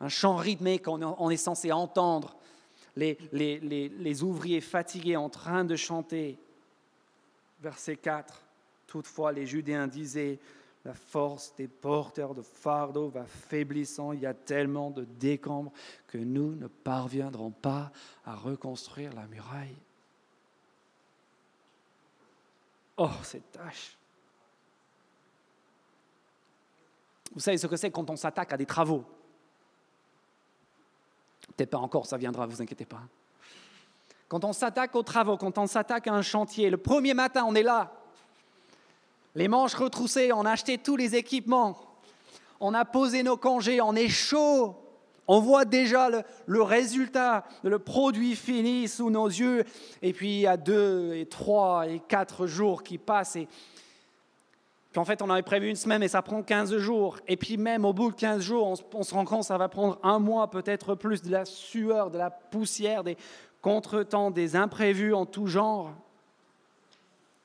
[0.00, 2.36] Un chant rythmé qu'on est censé entendre.
[2.96, 6.38] Les, les, ouvriers fatigués en train de chanter.
[7.60, 8.42] Verset 4.
[8.86, 10.38] Toutefois, les Judéens disaient,
[10.84, 15.72] la force des porteurs de fardeaux va faiblissant, il y a tellement de décombres
[16.06, 17.90] que nous ne parviendrons pas
[18.24, 19.76] à reconstruire la muraille.
[22.98, 23.96] Oh, cette tâche
[27.34, 29.04] Vous savez ce que c'est quand on s'attaque à des travaux?
[31.54, 33.02] Peut-être pas encore, ça viendra, vous inquiétez pas.
[34.28, 37.54] Quand on s'attaque aux travaux, quand on s'attaque à un chantier, le premier matin, on
[37.54, 37.92] est là,
[39.34, 41.78] les manches retroussées, on a acheté tous les équipements,
[42.58, 44.74] on a posé nos congés, on est chaud,
[45.28, 46.08] on voit déjà
[46.46, 49.64] le, résultat, le produit fini sous nos yeux,
[50.02, 53.48] et puis il y a deux et trois et quatre jours qui passent, et
[54.96, 57.18] en fait, on avait prévu une semaine, mais ça prend 15 jours.
[57.28, 59.68] Et puis même au bout de 15 jours, on, se rend compte que ça va
[59.68, 63.18] prendre un mois, peut-être plus, de la sueur, de la poussière, des
[63.66, 65.92] contretemps, des imprévus en tout genre.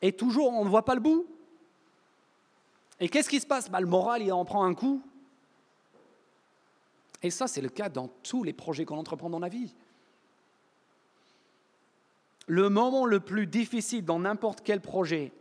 [0.03, 1.25] Et toujours, on ne voit pas le bout.
[2.99, 3.71] Et qu'est-ce qui se passe?
[3.71, 5.01] Bah, Le moral, il en prend un coup.
[7.23, 9.73] Et ça, c'est le cas dans tous les projets qu'on entreprend dans la vie.
[12.45, 15.31] Le moment le plus difficile dans n'importe quel projet,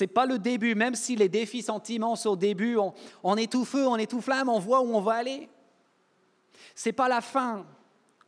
[0.00, 2.78] n'est pas le début, même si les défis sont immenses au début,
[3.24, 5.48] on, est tout feu, on est tout flamme, on voit où on va aller.
[6.76, 7.66] C'est pas la fin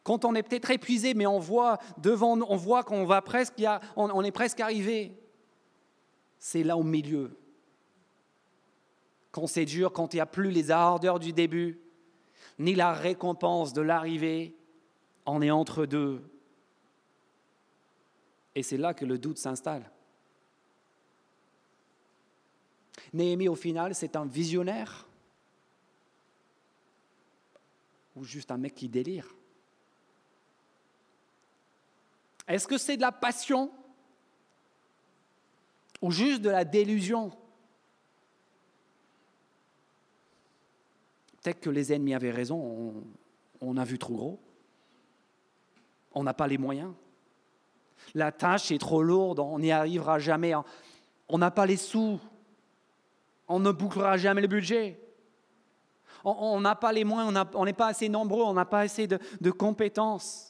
[0.08, 3.62] quand on est peut-être épuisé, mais on voit devant on voit qu'on va presque,
[3.94, 5.12] on est presque arrivé.
[6.38, 7.38] C'est là au milieu.
[9.32, 11.78] Quand c'est dur, quand il n'y a plus les ardeurs du début,
[12.58, 14.56] ni la récompense de l'arrivée,
[15.26, 16.22] on est entre deux.
[18.54, 19.90] Et c'est là que le doute s'installe.
[23.12, 25.06] Néhémie, au final, c'est un visionnaire
[28.16, 29.34] ou juste un mec qui délire?
[32.48, 33.70] Est-ce que c'est de la passion
[36.00, 37.30] ou juste de la délusion?
[41.42, 42.94] Peut-être que les ennemis avaient raison,
[43.60, 44.40] on, a vu trop gros,
[46.12, 46.92] on n'a pas les moyens.
[48.14, 50.52] La tâche est trop lourde, on n'y arrivera jamais,
[51.28, 52.18] on n'a pas les sous,
[53.46, 55.00] on ne bouclera jamais le budget.
[56.24, 59.50] On n'a pas les moyens, on n'est pas assez nombreux, on n'a pas assez de,
[59.50, 60.47] compétences.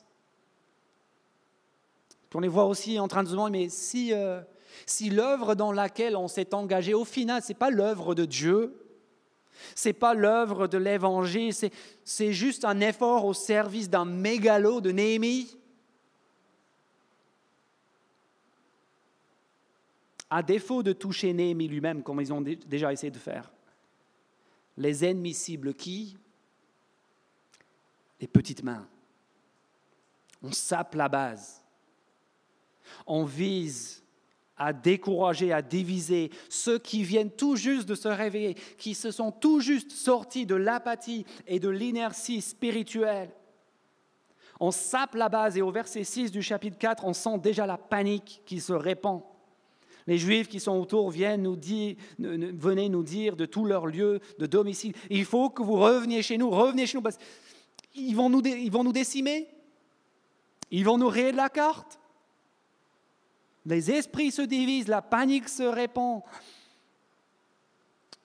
[2.34, 4.40] On les voit aussi en train de se demander, mais si, euh,
[4.86, 8.88] si l'œuvre dans laquelle on s'est engagé, au final, ce n'est pas l'œuvre de Dieu,
[9.74, 11.52] ce n'est pas l'œuvre de l'Évangile,
[12.04, 15.56] c'est juste un effort au service d'un mégalo de Néhémie.
[20.30, 23.50] À défaut de toucher Néhémie lui-même, comme ils ont déjà essayé de faire,
[24.76, 26.16] les ennemis ciblent qui?
[28.20, 28.86] Les petites mains.
[30.42, 31.62] On sape la base.
[33.06, 34.02] On vise
[34.56, 39.30] à décourager, à diviser ceux qui viennent tout juste de se réveiller, qui se sont
[39.30, 43.30] tout juste sortis de l'apathie et de l'inertie spirituelle.
[44.60, 47.78] On sape la base et au verset 6 du chapitre 4, on sent déjà la
[47.78, 49.22] panique qui se répand.
[50.08, 54.46] Les Juifs qui sont autour viennent nous dire, nous dire de tous leurs lieux de
[54.46, 57.18] domicile, il faut que vous reveniez chez nous, revenez chez nous, parce
[57.92, 59.46] qu'ils vont nous, ils vont nous décimer,
[60.70, 62.00] ils vont nous rayer de la carte.
[63.68, 66.22] Les esprits se divisent, la panique se répand.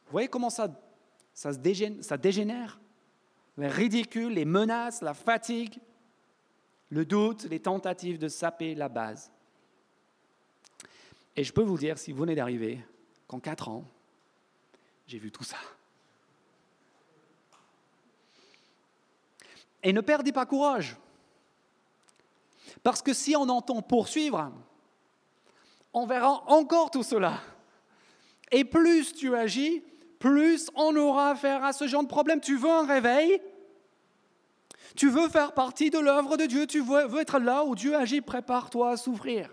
[0.06, 0.70] Vous voyez comment ça,
[1.34, 2.80] ça, se dégénère,
[3.58, 5.80] Les ridicules, les menaces, la fatigue,
[6.90, 9.32] le doute, les tentatives de saper la base.
[11.36, 12.80] Et je peux vous dire, si vous venez d'arriver,
[13.28, 13.84] qu'en quatre ans,
[15.08, 15.58] j'ai vu tout ça.
[19.82, 20.96] Et ne perdez pas courage.
[22.82, 24.54] Parce que si on entend poursuivre,
[25.94, 27.40] on verra encore tout cela.
[28.52, 29.84] Et plus tu agis,
[30.20, 32.40] plus on aura affaire à ce genre de problème.
[32.40, 33.42] Tu veux un réveil?
[34.96, 38.22] Tu veux faire partie de l'œuvre de Dieu Tu veux, être là où Dieu agit
[38.22, 39.50] Prépare-toi à souffrir.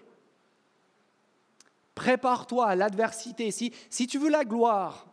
[1.95, 3.51] Prépare-toi à l'adversité.
[3.51, 5.07] Si, si tu veux la gloire,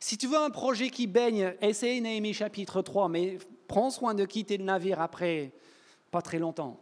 [0.00, 3.38] si tu veux un projet qui baigne, essaye Néhémie chapitre 3, mais
[3.68, 5.52] prends soin de quitter le navire après
[6.10, 6.80] pas très longtemps.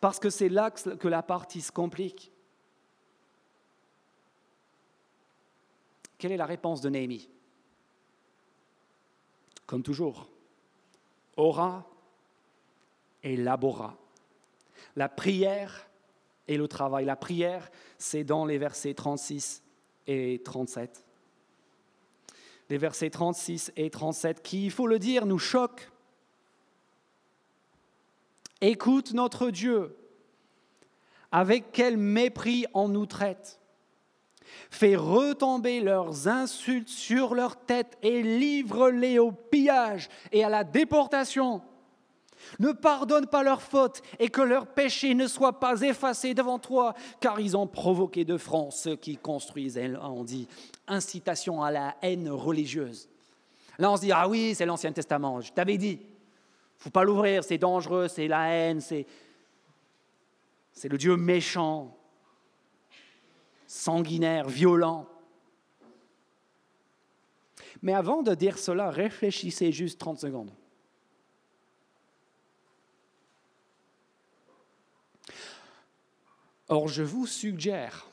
[0.00, 2.32] Parce que c'est là que la partie se complique.
[6.18, 7.30] Quelle est la réponse de Néhémie?
[9.66, 10.28] Comme toujours,
[11.36, 11.88] aura
[13.22, 13.96] et labora.
[14.96, 15.88] La prière
[16.48, 17.04] et le travail.
[17.04, 19.62] La prière, c'est dans les versets 36
[20.06, 21.04] et 37.
[22.70, 25.90] Les versets 36 et 37 qui, il faut le dire, nous choquent.
[28.60, 29.96] Écoute notre Dieu,
[31.30, 33.60] avec quel mépris on nous traite.
[34.70, 41.62] Fais retomber leurs insultes sur leur tête et livre-les au pillage et à la déportation.
[42.58, 46.94] Ne pardonne pas leurs fautes et que leurs péchés ne soient pas effacés devant toi,
[47.20, 50.48] car ils ont provoqué de front ceux qui construisent, on dit,
[50.86, 53.08] incitation à la haine religieuse.
[53.78, 56.00] Là, on se dit, ah oui, c'est l'Ancien Testament, je t'avais dit,
[56.78, 59.06] faut pas l'ouvrir, c'est dangereux, c'est la haine, c'est,
[60.72, 61.96] c'est le Dieu méchant,
[63.66, 65.08] sanguinaire, violent.
[67.82, 70.52] Mais avant de dire cela, réfléchissez juste 30 secondes.
[76.68, 78.06] Or, je vous suggère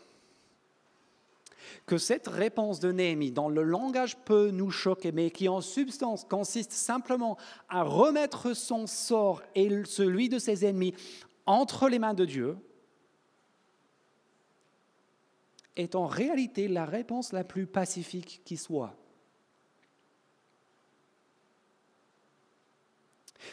[1.85, 6.25] que cette réponse de Néhémie, dans le langage peut nous choquer, mais qui en substance
[6.25, 7.37] consiste simplement
[7.69, 10.95] à remettre son sort et celui de ses ennemis
[11.45, 12.57] entre les mains de Dieu,
[15.75, 18.95] est en réalité la réponse la plus pacifique qui soit.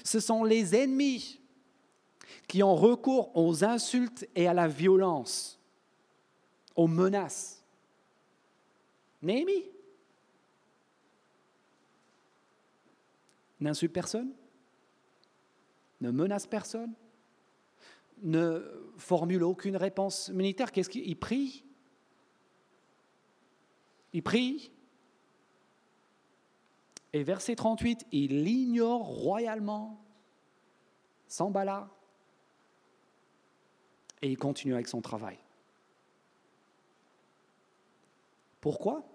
[0.05, 1.41] Ce sont les ennemis
[2.49, 5.61] qui ont recours aux insultes et à la violence,
[6.77, 7.62] aux menaces.
[9.23, 9.71] Néhémie
[13.61, 14.33] n'insulte personne,
[16.01, 16.93] ne menace personne,
[18.23, 20.73] ne formule aucune réponse militaire.
[20.73, 21.65] Qu'est-ce qu'il prie?
[24.13, 24.73] Il prie.
[27.13, 30.03] Et verset 38, il l'ignore royalement,
[31.29, 31.91] s'emballa,
[34.23, 35.39] et il continue avec son travail.
[38.61, 39.12] Pourquoi?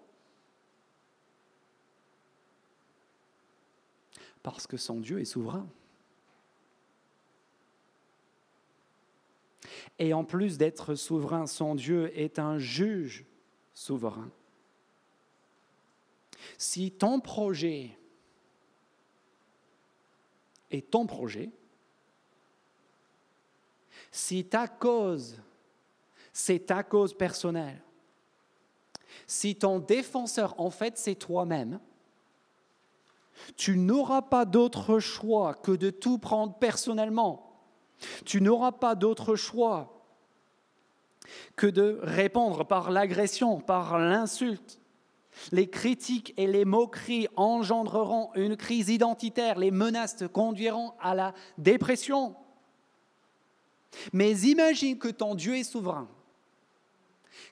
[4.48, 5.68] Parce que son Dieu est souverain.
[10.00, 13.26] Et en plus d'être souverain, son Dieu est un juge
[13.74, 14.32] souverain.
[16.58, 17.92] Si ton projet
[20.72, 21.50] est ton projet,
[24.12, 25.42] si ta cause,
[26.32, 27.84] c'est ta cause personnelle,
[29.26, 31.82] si ton défenseur, en fait, c'est toi-même,
[33.56, 37.48] tu n'auras pas d'autre choix que de tout prendre personnellement.
[38.26, 39.98] Tu n'auras pas d'autre choix
[41.56, 44.80] que de répondre par l'agression, par l'insulte.
[45.52, 51.34] Les critiques et les moqueries engendreront une crise identitaire, les menaces te conduiront à la
[51.58, 52.36] dépression.
[54.14, 56.08] Mais imagine que ton Dieu est souverain,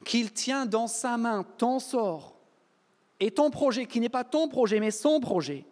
[0.03, 2.36] qu'il tient dans sa main ton sort
[3.19, 5.65] et ton projet, qui n'est pas ton projet, mais son projet.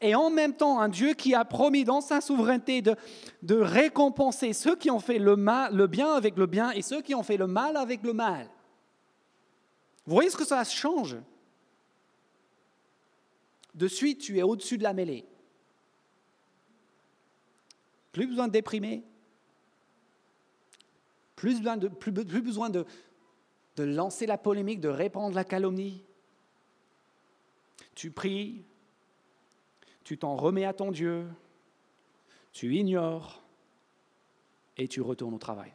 [0.00, 2.96] Et en même temps, un Dieu qui a promis dans sa souveraineté de,
[3.54, 7.38] récompenser ceux qui ont fait le, bien avec le bien et ceux qui ont fait
[7.38, 8.50] le mal avec le mal.
[10.04, 11.16] Vous voyez ce que ça change?
[13.74, 15.26] De suite, tu es au-dessus de la mêlée.
[18.12, 19.02] Plus besoin de déprimer,
[21.34, 21.60] plus
[22.42, 22.84] besoin de
[23.78, 26.02] lancer la polémique, de répandre la calomnie.
[27.94, 28.64] Tu pries,
[30.06, 31.26] tu t'en remets à ton Dieu,
[32.52, 33.42] tu ignores
[34.76, 35.72] et tu retournes au travail.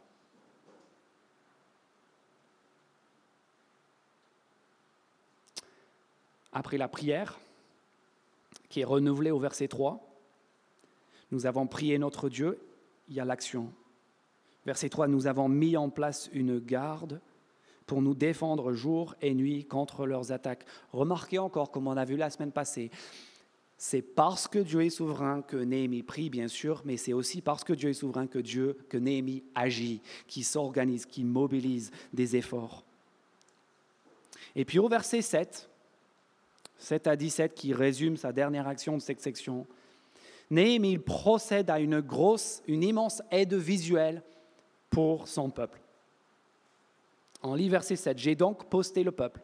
[6.50, 7.38] Après la prière,
[8.70, 10.00] qui est renouvelée au verset 3,
[11.30, 12.58] nous avons prié notre Dieu,
[13.10, 13.70] il y a l'action.
[14.64, 17.20] Verset 3, nous avons mis en place une garde
[17.84, 20.64] pour nous défendre jour et nuit contre leurs attaques.
[20.90, 22.90] Remarquez encore, comme on a vu la semaine passée,
[23.84, 27.64] c'est parce que Dieu est souverain que Néhémie prie, bien sûr, mais c'est aussi parce
[27.64, 32.84] que Dieu est souverain que Dieu, que Néhémie agit, qui s'organise, qui mobilise des efforts.
[34.54, 35.68] Et puis au verset 7,
[36.78, 39.66] 7 à 17, qui résume sa dernière action de cette section,
[40.48, 44.22] Néhémie procède à une grosse, une immense aide visuelle
[44.90, 45.80] pour son peuple.
[47.42, 49.40] En lit verset 7, j'ai donc posté le peuple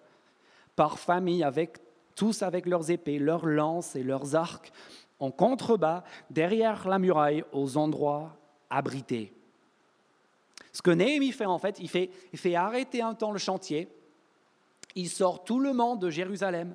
[0.77, 1.81] par famille, avec,
[2.19, 4.73] tous avec leurs épées, leurs lances et leurs arcs,
[5.21, 8.37] en contrebas, derrière la muraille, aux endroits
[8.69, 9.33] abrités.
[10.73, 13.89] Ce que Néhémie fait en fait, il fait, il fait arrêter un temps le chantier,
[14.97, 16.75] il sort tout le monde de Jérusalem,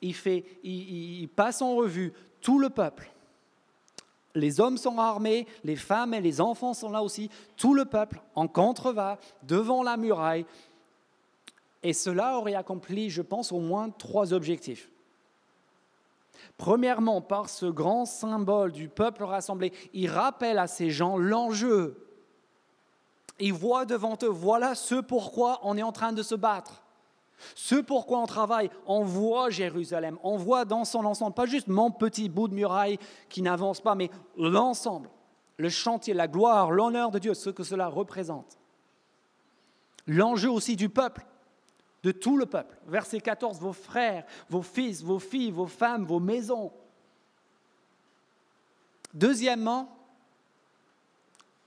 [0.00, 3.10] il, fait, il passe en revue tout le peuple,
[4.38, 8.20] les hommes sont armés, les femmes et les enfants sont là aussi, tout le peuple
[8.34, 10.46] en contreva devant la muraille.
[11.82, 14.90] Et cela aurait accompli, je pense, au moins trois objectifs.
[16.56, 22.04] Premièrement, par ce grand symbole du peuple rassemblé, il rappelle à ces gens l'enjeu.
[23.38, 26.82] Ils voient devant eux, voilà ce pourquoi on est en train de se battre.
[27.54, 31.92] Ce pourquoi on travaille, on voit Jérusalem, on voit dans son ensemble, pas juste mon
[31.92, 32.98] petit bout de muraille
[33.28, 35.08] qui n'avance pas, mais l'ensemble,
[35.56, 38.58] le chantier, la gloire, l'honneur de Dieu, ce que cela représente.
[40.08, 41.24] L'enjeu aussi du peuple,
[42.08, 42.74] de tout le peuple.
[42.86, 46.72] Verset 14, vos frères, vos fils, vos filles, vos femmes, vos maisons.
[49.12, 49.94] Deuxièmement,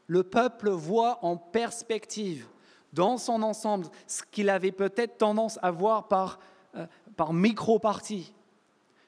[0.08, 2.48] le peuple voit en perspective
[2.92, 6.39] dans son ensemble ce qu'il avait peut-être tendance à voir par,
[6.76, 8.34] euh, par micro-parties.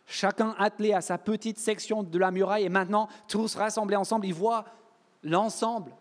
[0.06, 4.36] Chacun attelé à sa petite section de la muraille et maintenant tous rassemblés ensemble, ils
[4.36, 4.66] voient
[5.24, 5.96] l'ensemble.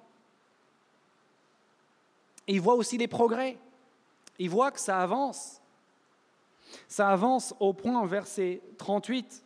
[2.47, 3.57] Ils voient aussi les progrès.
[4.39, 5.61] Ils voient que ça avance.
[6.89, 9.45] Ça avance au point, verset 38,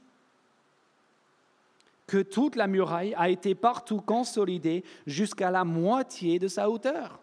[2.07, 7.20] que toute la muraille a été partout consolidée jusqu'à la moitié de sa hauteur.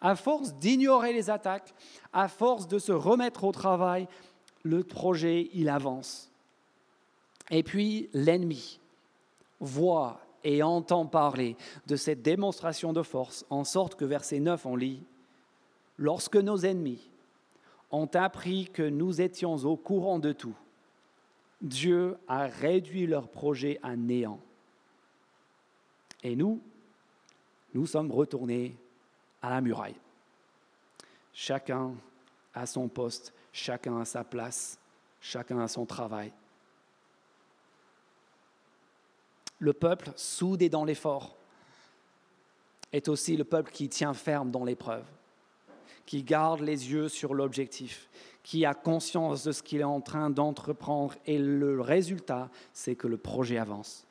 [0.00, 1.74] À force d'ignorer les attaques,
[2.12, 4.06] à force de se remettre au travail,
[4.62, 6.30] le projet, il avance.
[7.50, 8.78] Et puis l'ennemi
[9.60, 11.56] voit et entend parler
[11.86, 15.02] de cette démonstration de force, en sorte que verset 9, on lit,
[15.98, 17.10] Lorsque nos ennemis
[17.90, 20.54] ont appris que nous étions au courant de tout,
[21.60, 24.40] Dieu a réduit leur projet à néant
[26.22, 26.60] Et nous,
[27.74, 28.76] nous sommes retournés
[29.42, 29.96] à la muraille.
[31.32, 31.94] Chacun
[32.54, 34.78] à son poste, chacun à sa place,
[35.20, 36.32] chacun à son travail.
[39.58, 41.36] Le peuple, soudé dans l'effort,
[42.92, 45.04] est aussi le peuple qui tient ferme dans l'épreuve,
[46.08, 48.08] qui garde les yeux sur l'objectif,
[48.42, 53.06] qui a conscience de ce qu'il est en train d'entreprendre et le résultat, c'est que
[53.06, 54.06] le projet avance.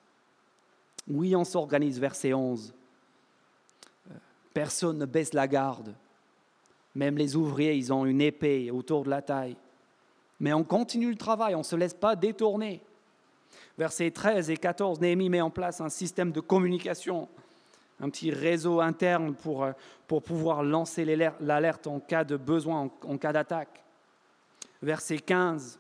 [1.07, 2.71] Oui, on s'organise, verset 11.
[4.53, 5.95] Personne ne baisse la garde.
[6.93, 9.57] Même les ouvriers, ils ont une épée autour de la taille.
[10.39, 12.79] Mais on continue le travail, on ne se laisse pas détourner.
[13.75, 17.27] Versets 13 et 14, Néhémie met en place un système de communication,
[17.99, 19.71] un petit réseau interne pour, euh,
[20.07, 21.05] pour pouvoir lancer
[21.39, 23.83] l'alerte en cas de besoin, en, cas d'attaque.
[24.81, 25.79] Verset 15,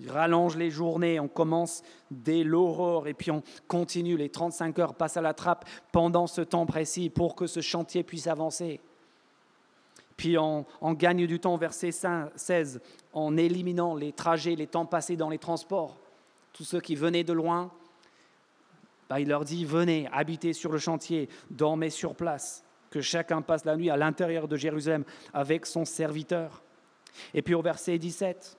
[0.00, 4.94] il rallonge les journées, on commence dès l'aurore et puis on continue, les 35 heures
[4.94, 8.80] passent à la trappe pendant ce temps précis pour que ce chantier puisse avancer.
[10.16, 12.82] Puis on, gagne du temps, verset 16,
[13.14, 15.96] en éliminant les trajets, les temps passés dans les transports.
[16.52, 17.70] Tous ceux qui venaient de loin,
[19.10, 23.64] bah, il leur dit, venez, habitez sur le chantier, dormez sur place, que chacun passe
[23.64, 25.02] la nuit à l'intérieur de Jérusalem
[25.34, 26.62] avec son serviteur.
[27.34, 28.56] Et puis au verset 17,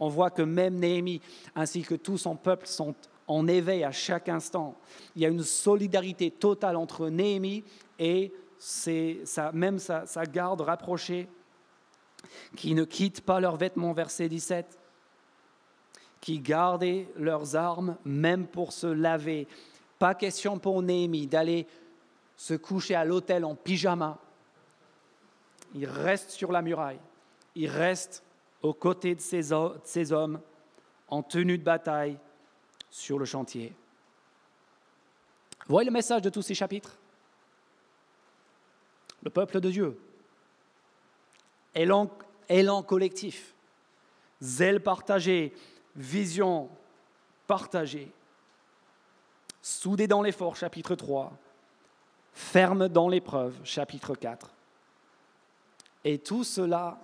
[0.00, 1.20] on voit que même Néhémie
[1.54, 2.94] ainsi que tout son peuple sont
[3.26, 4.78] en éveil à chaque instant.
[5.14, 7.62] Il y a une solidarité totale entre Néhémie
[7.98, 8.32] et
[9.52, 11.28] même sa, sa garde rapprochée
[12.56, 14.78] qui ne quittent pas leurs vêtements, verset 17,
[16.20, 19.46] qui gardaient leurs armes même pour se laver.
[19.98, 21.66] Pas question pour Néhémie d'aller
[22.36, 24.18] se coucher à l'hôtel en pyjama.
[25.74, 27.00] Il reste sur la muraille.
[27.54, 28.22] Il reste
[28.62, 29.52] aux côtés de ces,
[30.12, 30.40] hommes
[31.08, 32.18] en tenue de bataille
[32.90, 33.72] sur le chantier.
[35.68, 36.96] Voyez le message de tous ces chapitres?
[39.22, 39.98] Le peuple de Dieu,
[41.74, 42.10] élan,
[42.48, 43.54] élan collectif,
[44.40, 45.52] zèle partagé,
[45.96, 46.68] vision
[47.46, 48.12] partagée,
[49.62, 51.32] soudé dans l'effort, chapitre 3,
[52.32, 54.50] ferme dans l'épreuve, chapitre 4.
[56.04, 56.98] Et tout cela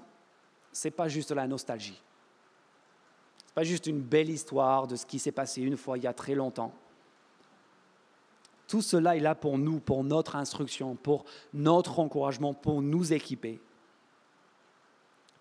[0.72, 2.00] c'est pas juste la nostalgie.
[3.46, 6.06] C'est pas juste une belle histoire de ce qui s'est passé une fois il y
[6.06, 6.72] a très longtemps.
[8.66, 13.60] Tout cela est là pour nous, pour notre instruction, pour notre encouragement, pour nous équiper.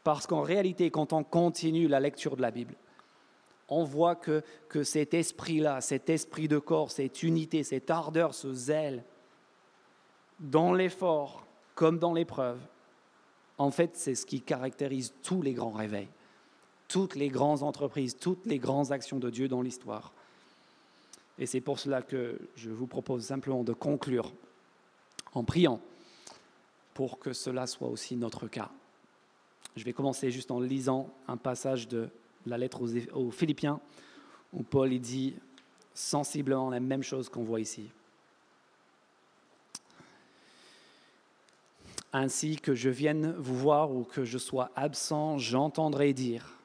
[0.03, 2.75] Parce qu'en réalité, quand on continue la lecture de la Bible,
[3.67, 8.53] on voit que, que cet esprit-là, cet esprit de corps, cette unité, cette ardeur, ce
[8.53, 9.03] zèle,
[10.39, 11.45] dans l'effort
[11.75, 12.59] comme dans l'épreuve,
[13.57, 16.07] en fait, c'est ce qui caractérise tous les grands réveils,
[16.87, 20.11] toutes les grandes entreprises, toutes les grandes actions de Dieu dans l'histoire.
[21.37, 24.31] Et c'est pour cela que je vous propose simplement de conclure
[25.33, 25.79] en priant
[26.93, 28.69] pour que cela soit aussi notre cas.
[29.75, 32.09] Je vais commencer juste en lisant un passage de
[32.45, 32.81] la lettre
[33.13, 33.79] aux, Philippiens
[34.53, 35.35] où Paul dit
[35.93, 37.89] sensiblement la même chose qu'on voit ici.
[42.13, 46.57] ainsi que je vienne vous voir ou que je sois absent, j'entendrai dire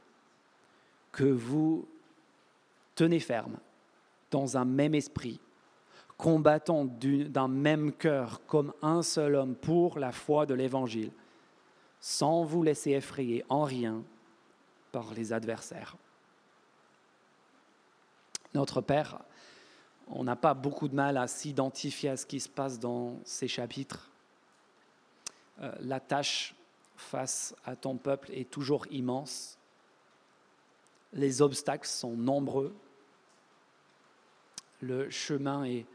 [1.12, 1.86] que vous
[2.94, 3.56] tenez ferme
[4.30, 5.40] dans un même esprit,
[6.16, 11.12] combattant d'un même cœur comme un seul homme pour la foi de l'Évangile,
[12.00, 14.02] sans vous laisser effrayer en rien
[15.14, 15.96] les adversaires.
[18.54, 19.20] Notre Père,
[20.08, 23.48] on n'a pas beaucoup de mal à s'identifier à ce qui se passe dans ces
[23.48, 24.10] chapitres
[25.62, 26.54] euh, la tâche
[26.96, 29.58] face à ton peuple est toujours immense.
[31.12, 32.74] Les obstacles sont nombreux.
[34.80, 35.86] Le chemin est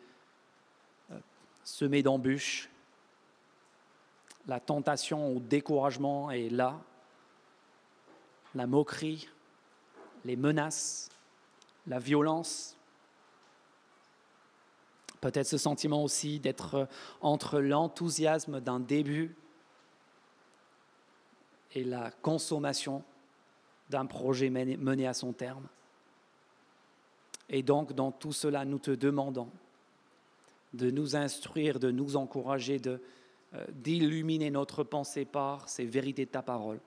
[1.11, 1.19] euh,
[1.63, 2.69] semé d'embûches.
[4.47, 6.81] La tentation au découragement est là.
[8.55, 9.29] La moquerie,
[10.25, 11.09] les menaces,
[11.87, 12.77] la violence.
[15.19, 16.87] Peut-être ce sentiment aussi d'être
[17.21, 19.35] entre l'enthousiasme d'un début
[21.73, 23.03] et la consommation
[23.89, 25.67] d'un projet mené à son terme.
[27.49, 29.49] Et donc, dans tout cela, nous te demandons
[30.73, 32.97] de nous instruire, de nous encourager, euh,
[33.73, 36.79] d'illuminer notre pensée par ces vérités de ta parole,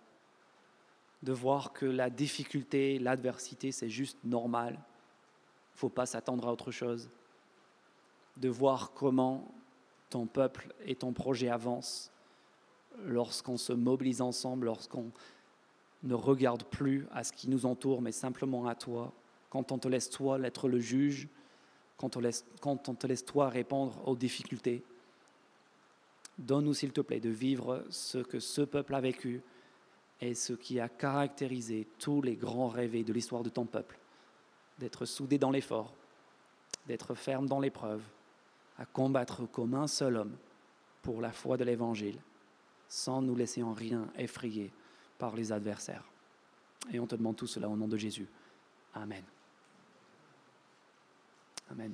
[1.25, 6.53] de voir que la difficulté, l'adversité, c'est juste normal, il ne faut pas s'attendre à
[6.53, 7.09] autre chose,
[8.37, 9.53] de voir comment
[10.11, 12.13] ton peuple et ton projet avancent,
[13.05, 15.11] lorsqu'on se mobilise ensemble, lorsqu'on
[16.05, 19.13] ne regarde plus à ce qui nous entoure, mais simplement à toi,
[19.51, 21.29] quand on te laisse toi être le juge
[21.97, 22.23] quand on,
[22.61, 24.83] quand on te laisse toi répondre aux difficultés.
[26.39, 29.41] Donne-nous, s'il te plaît, de vivre ce que ce peuple a vécu
[30.21, 33.99] et ce qui a caractérisé tous les grands rêves de l'histoire de ton peuple.
[34.79, 35.93] D'être soudé dans l'effort,
[36.87, 38.03] d'être ferme dans l'épreuve,
[38.79, 40.37] à combattre comme un seul homme
[41.03, 42.19] pour la foi de l'Évangile,
[42.89, 44.73] sans nous laisser en rien effrayer
[45.19, 46.05] par les adversaires.
[46.93, 48.27] Et on te demande tout cela au nom de Jésus.
[48.95, 49.25] Amen.
[51.71, 51.93] Amen.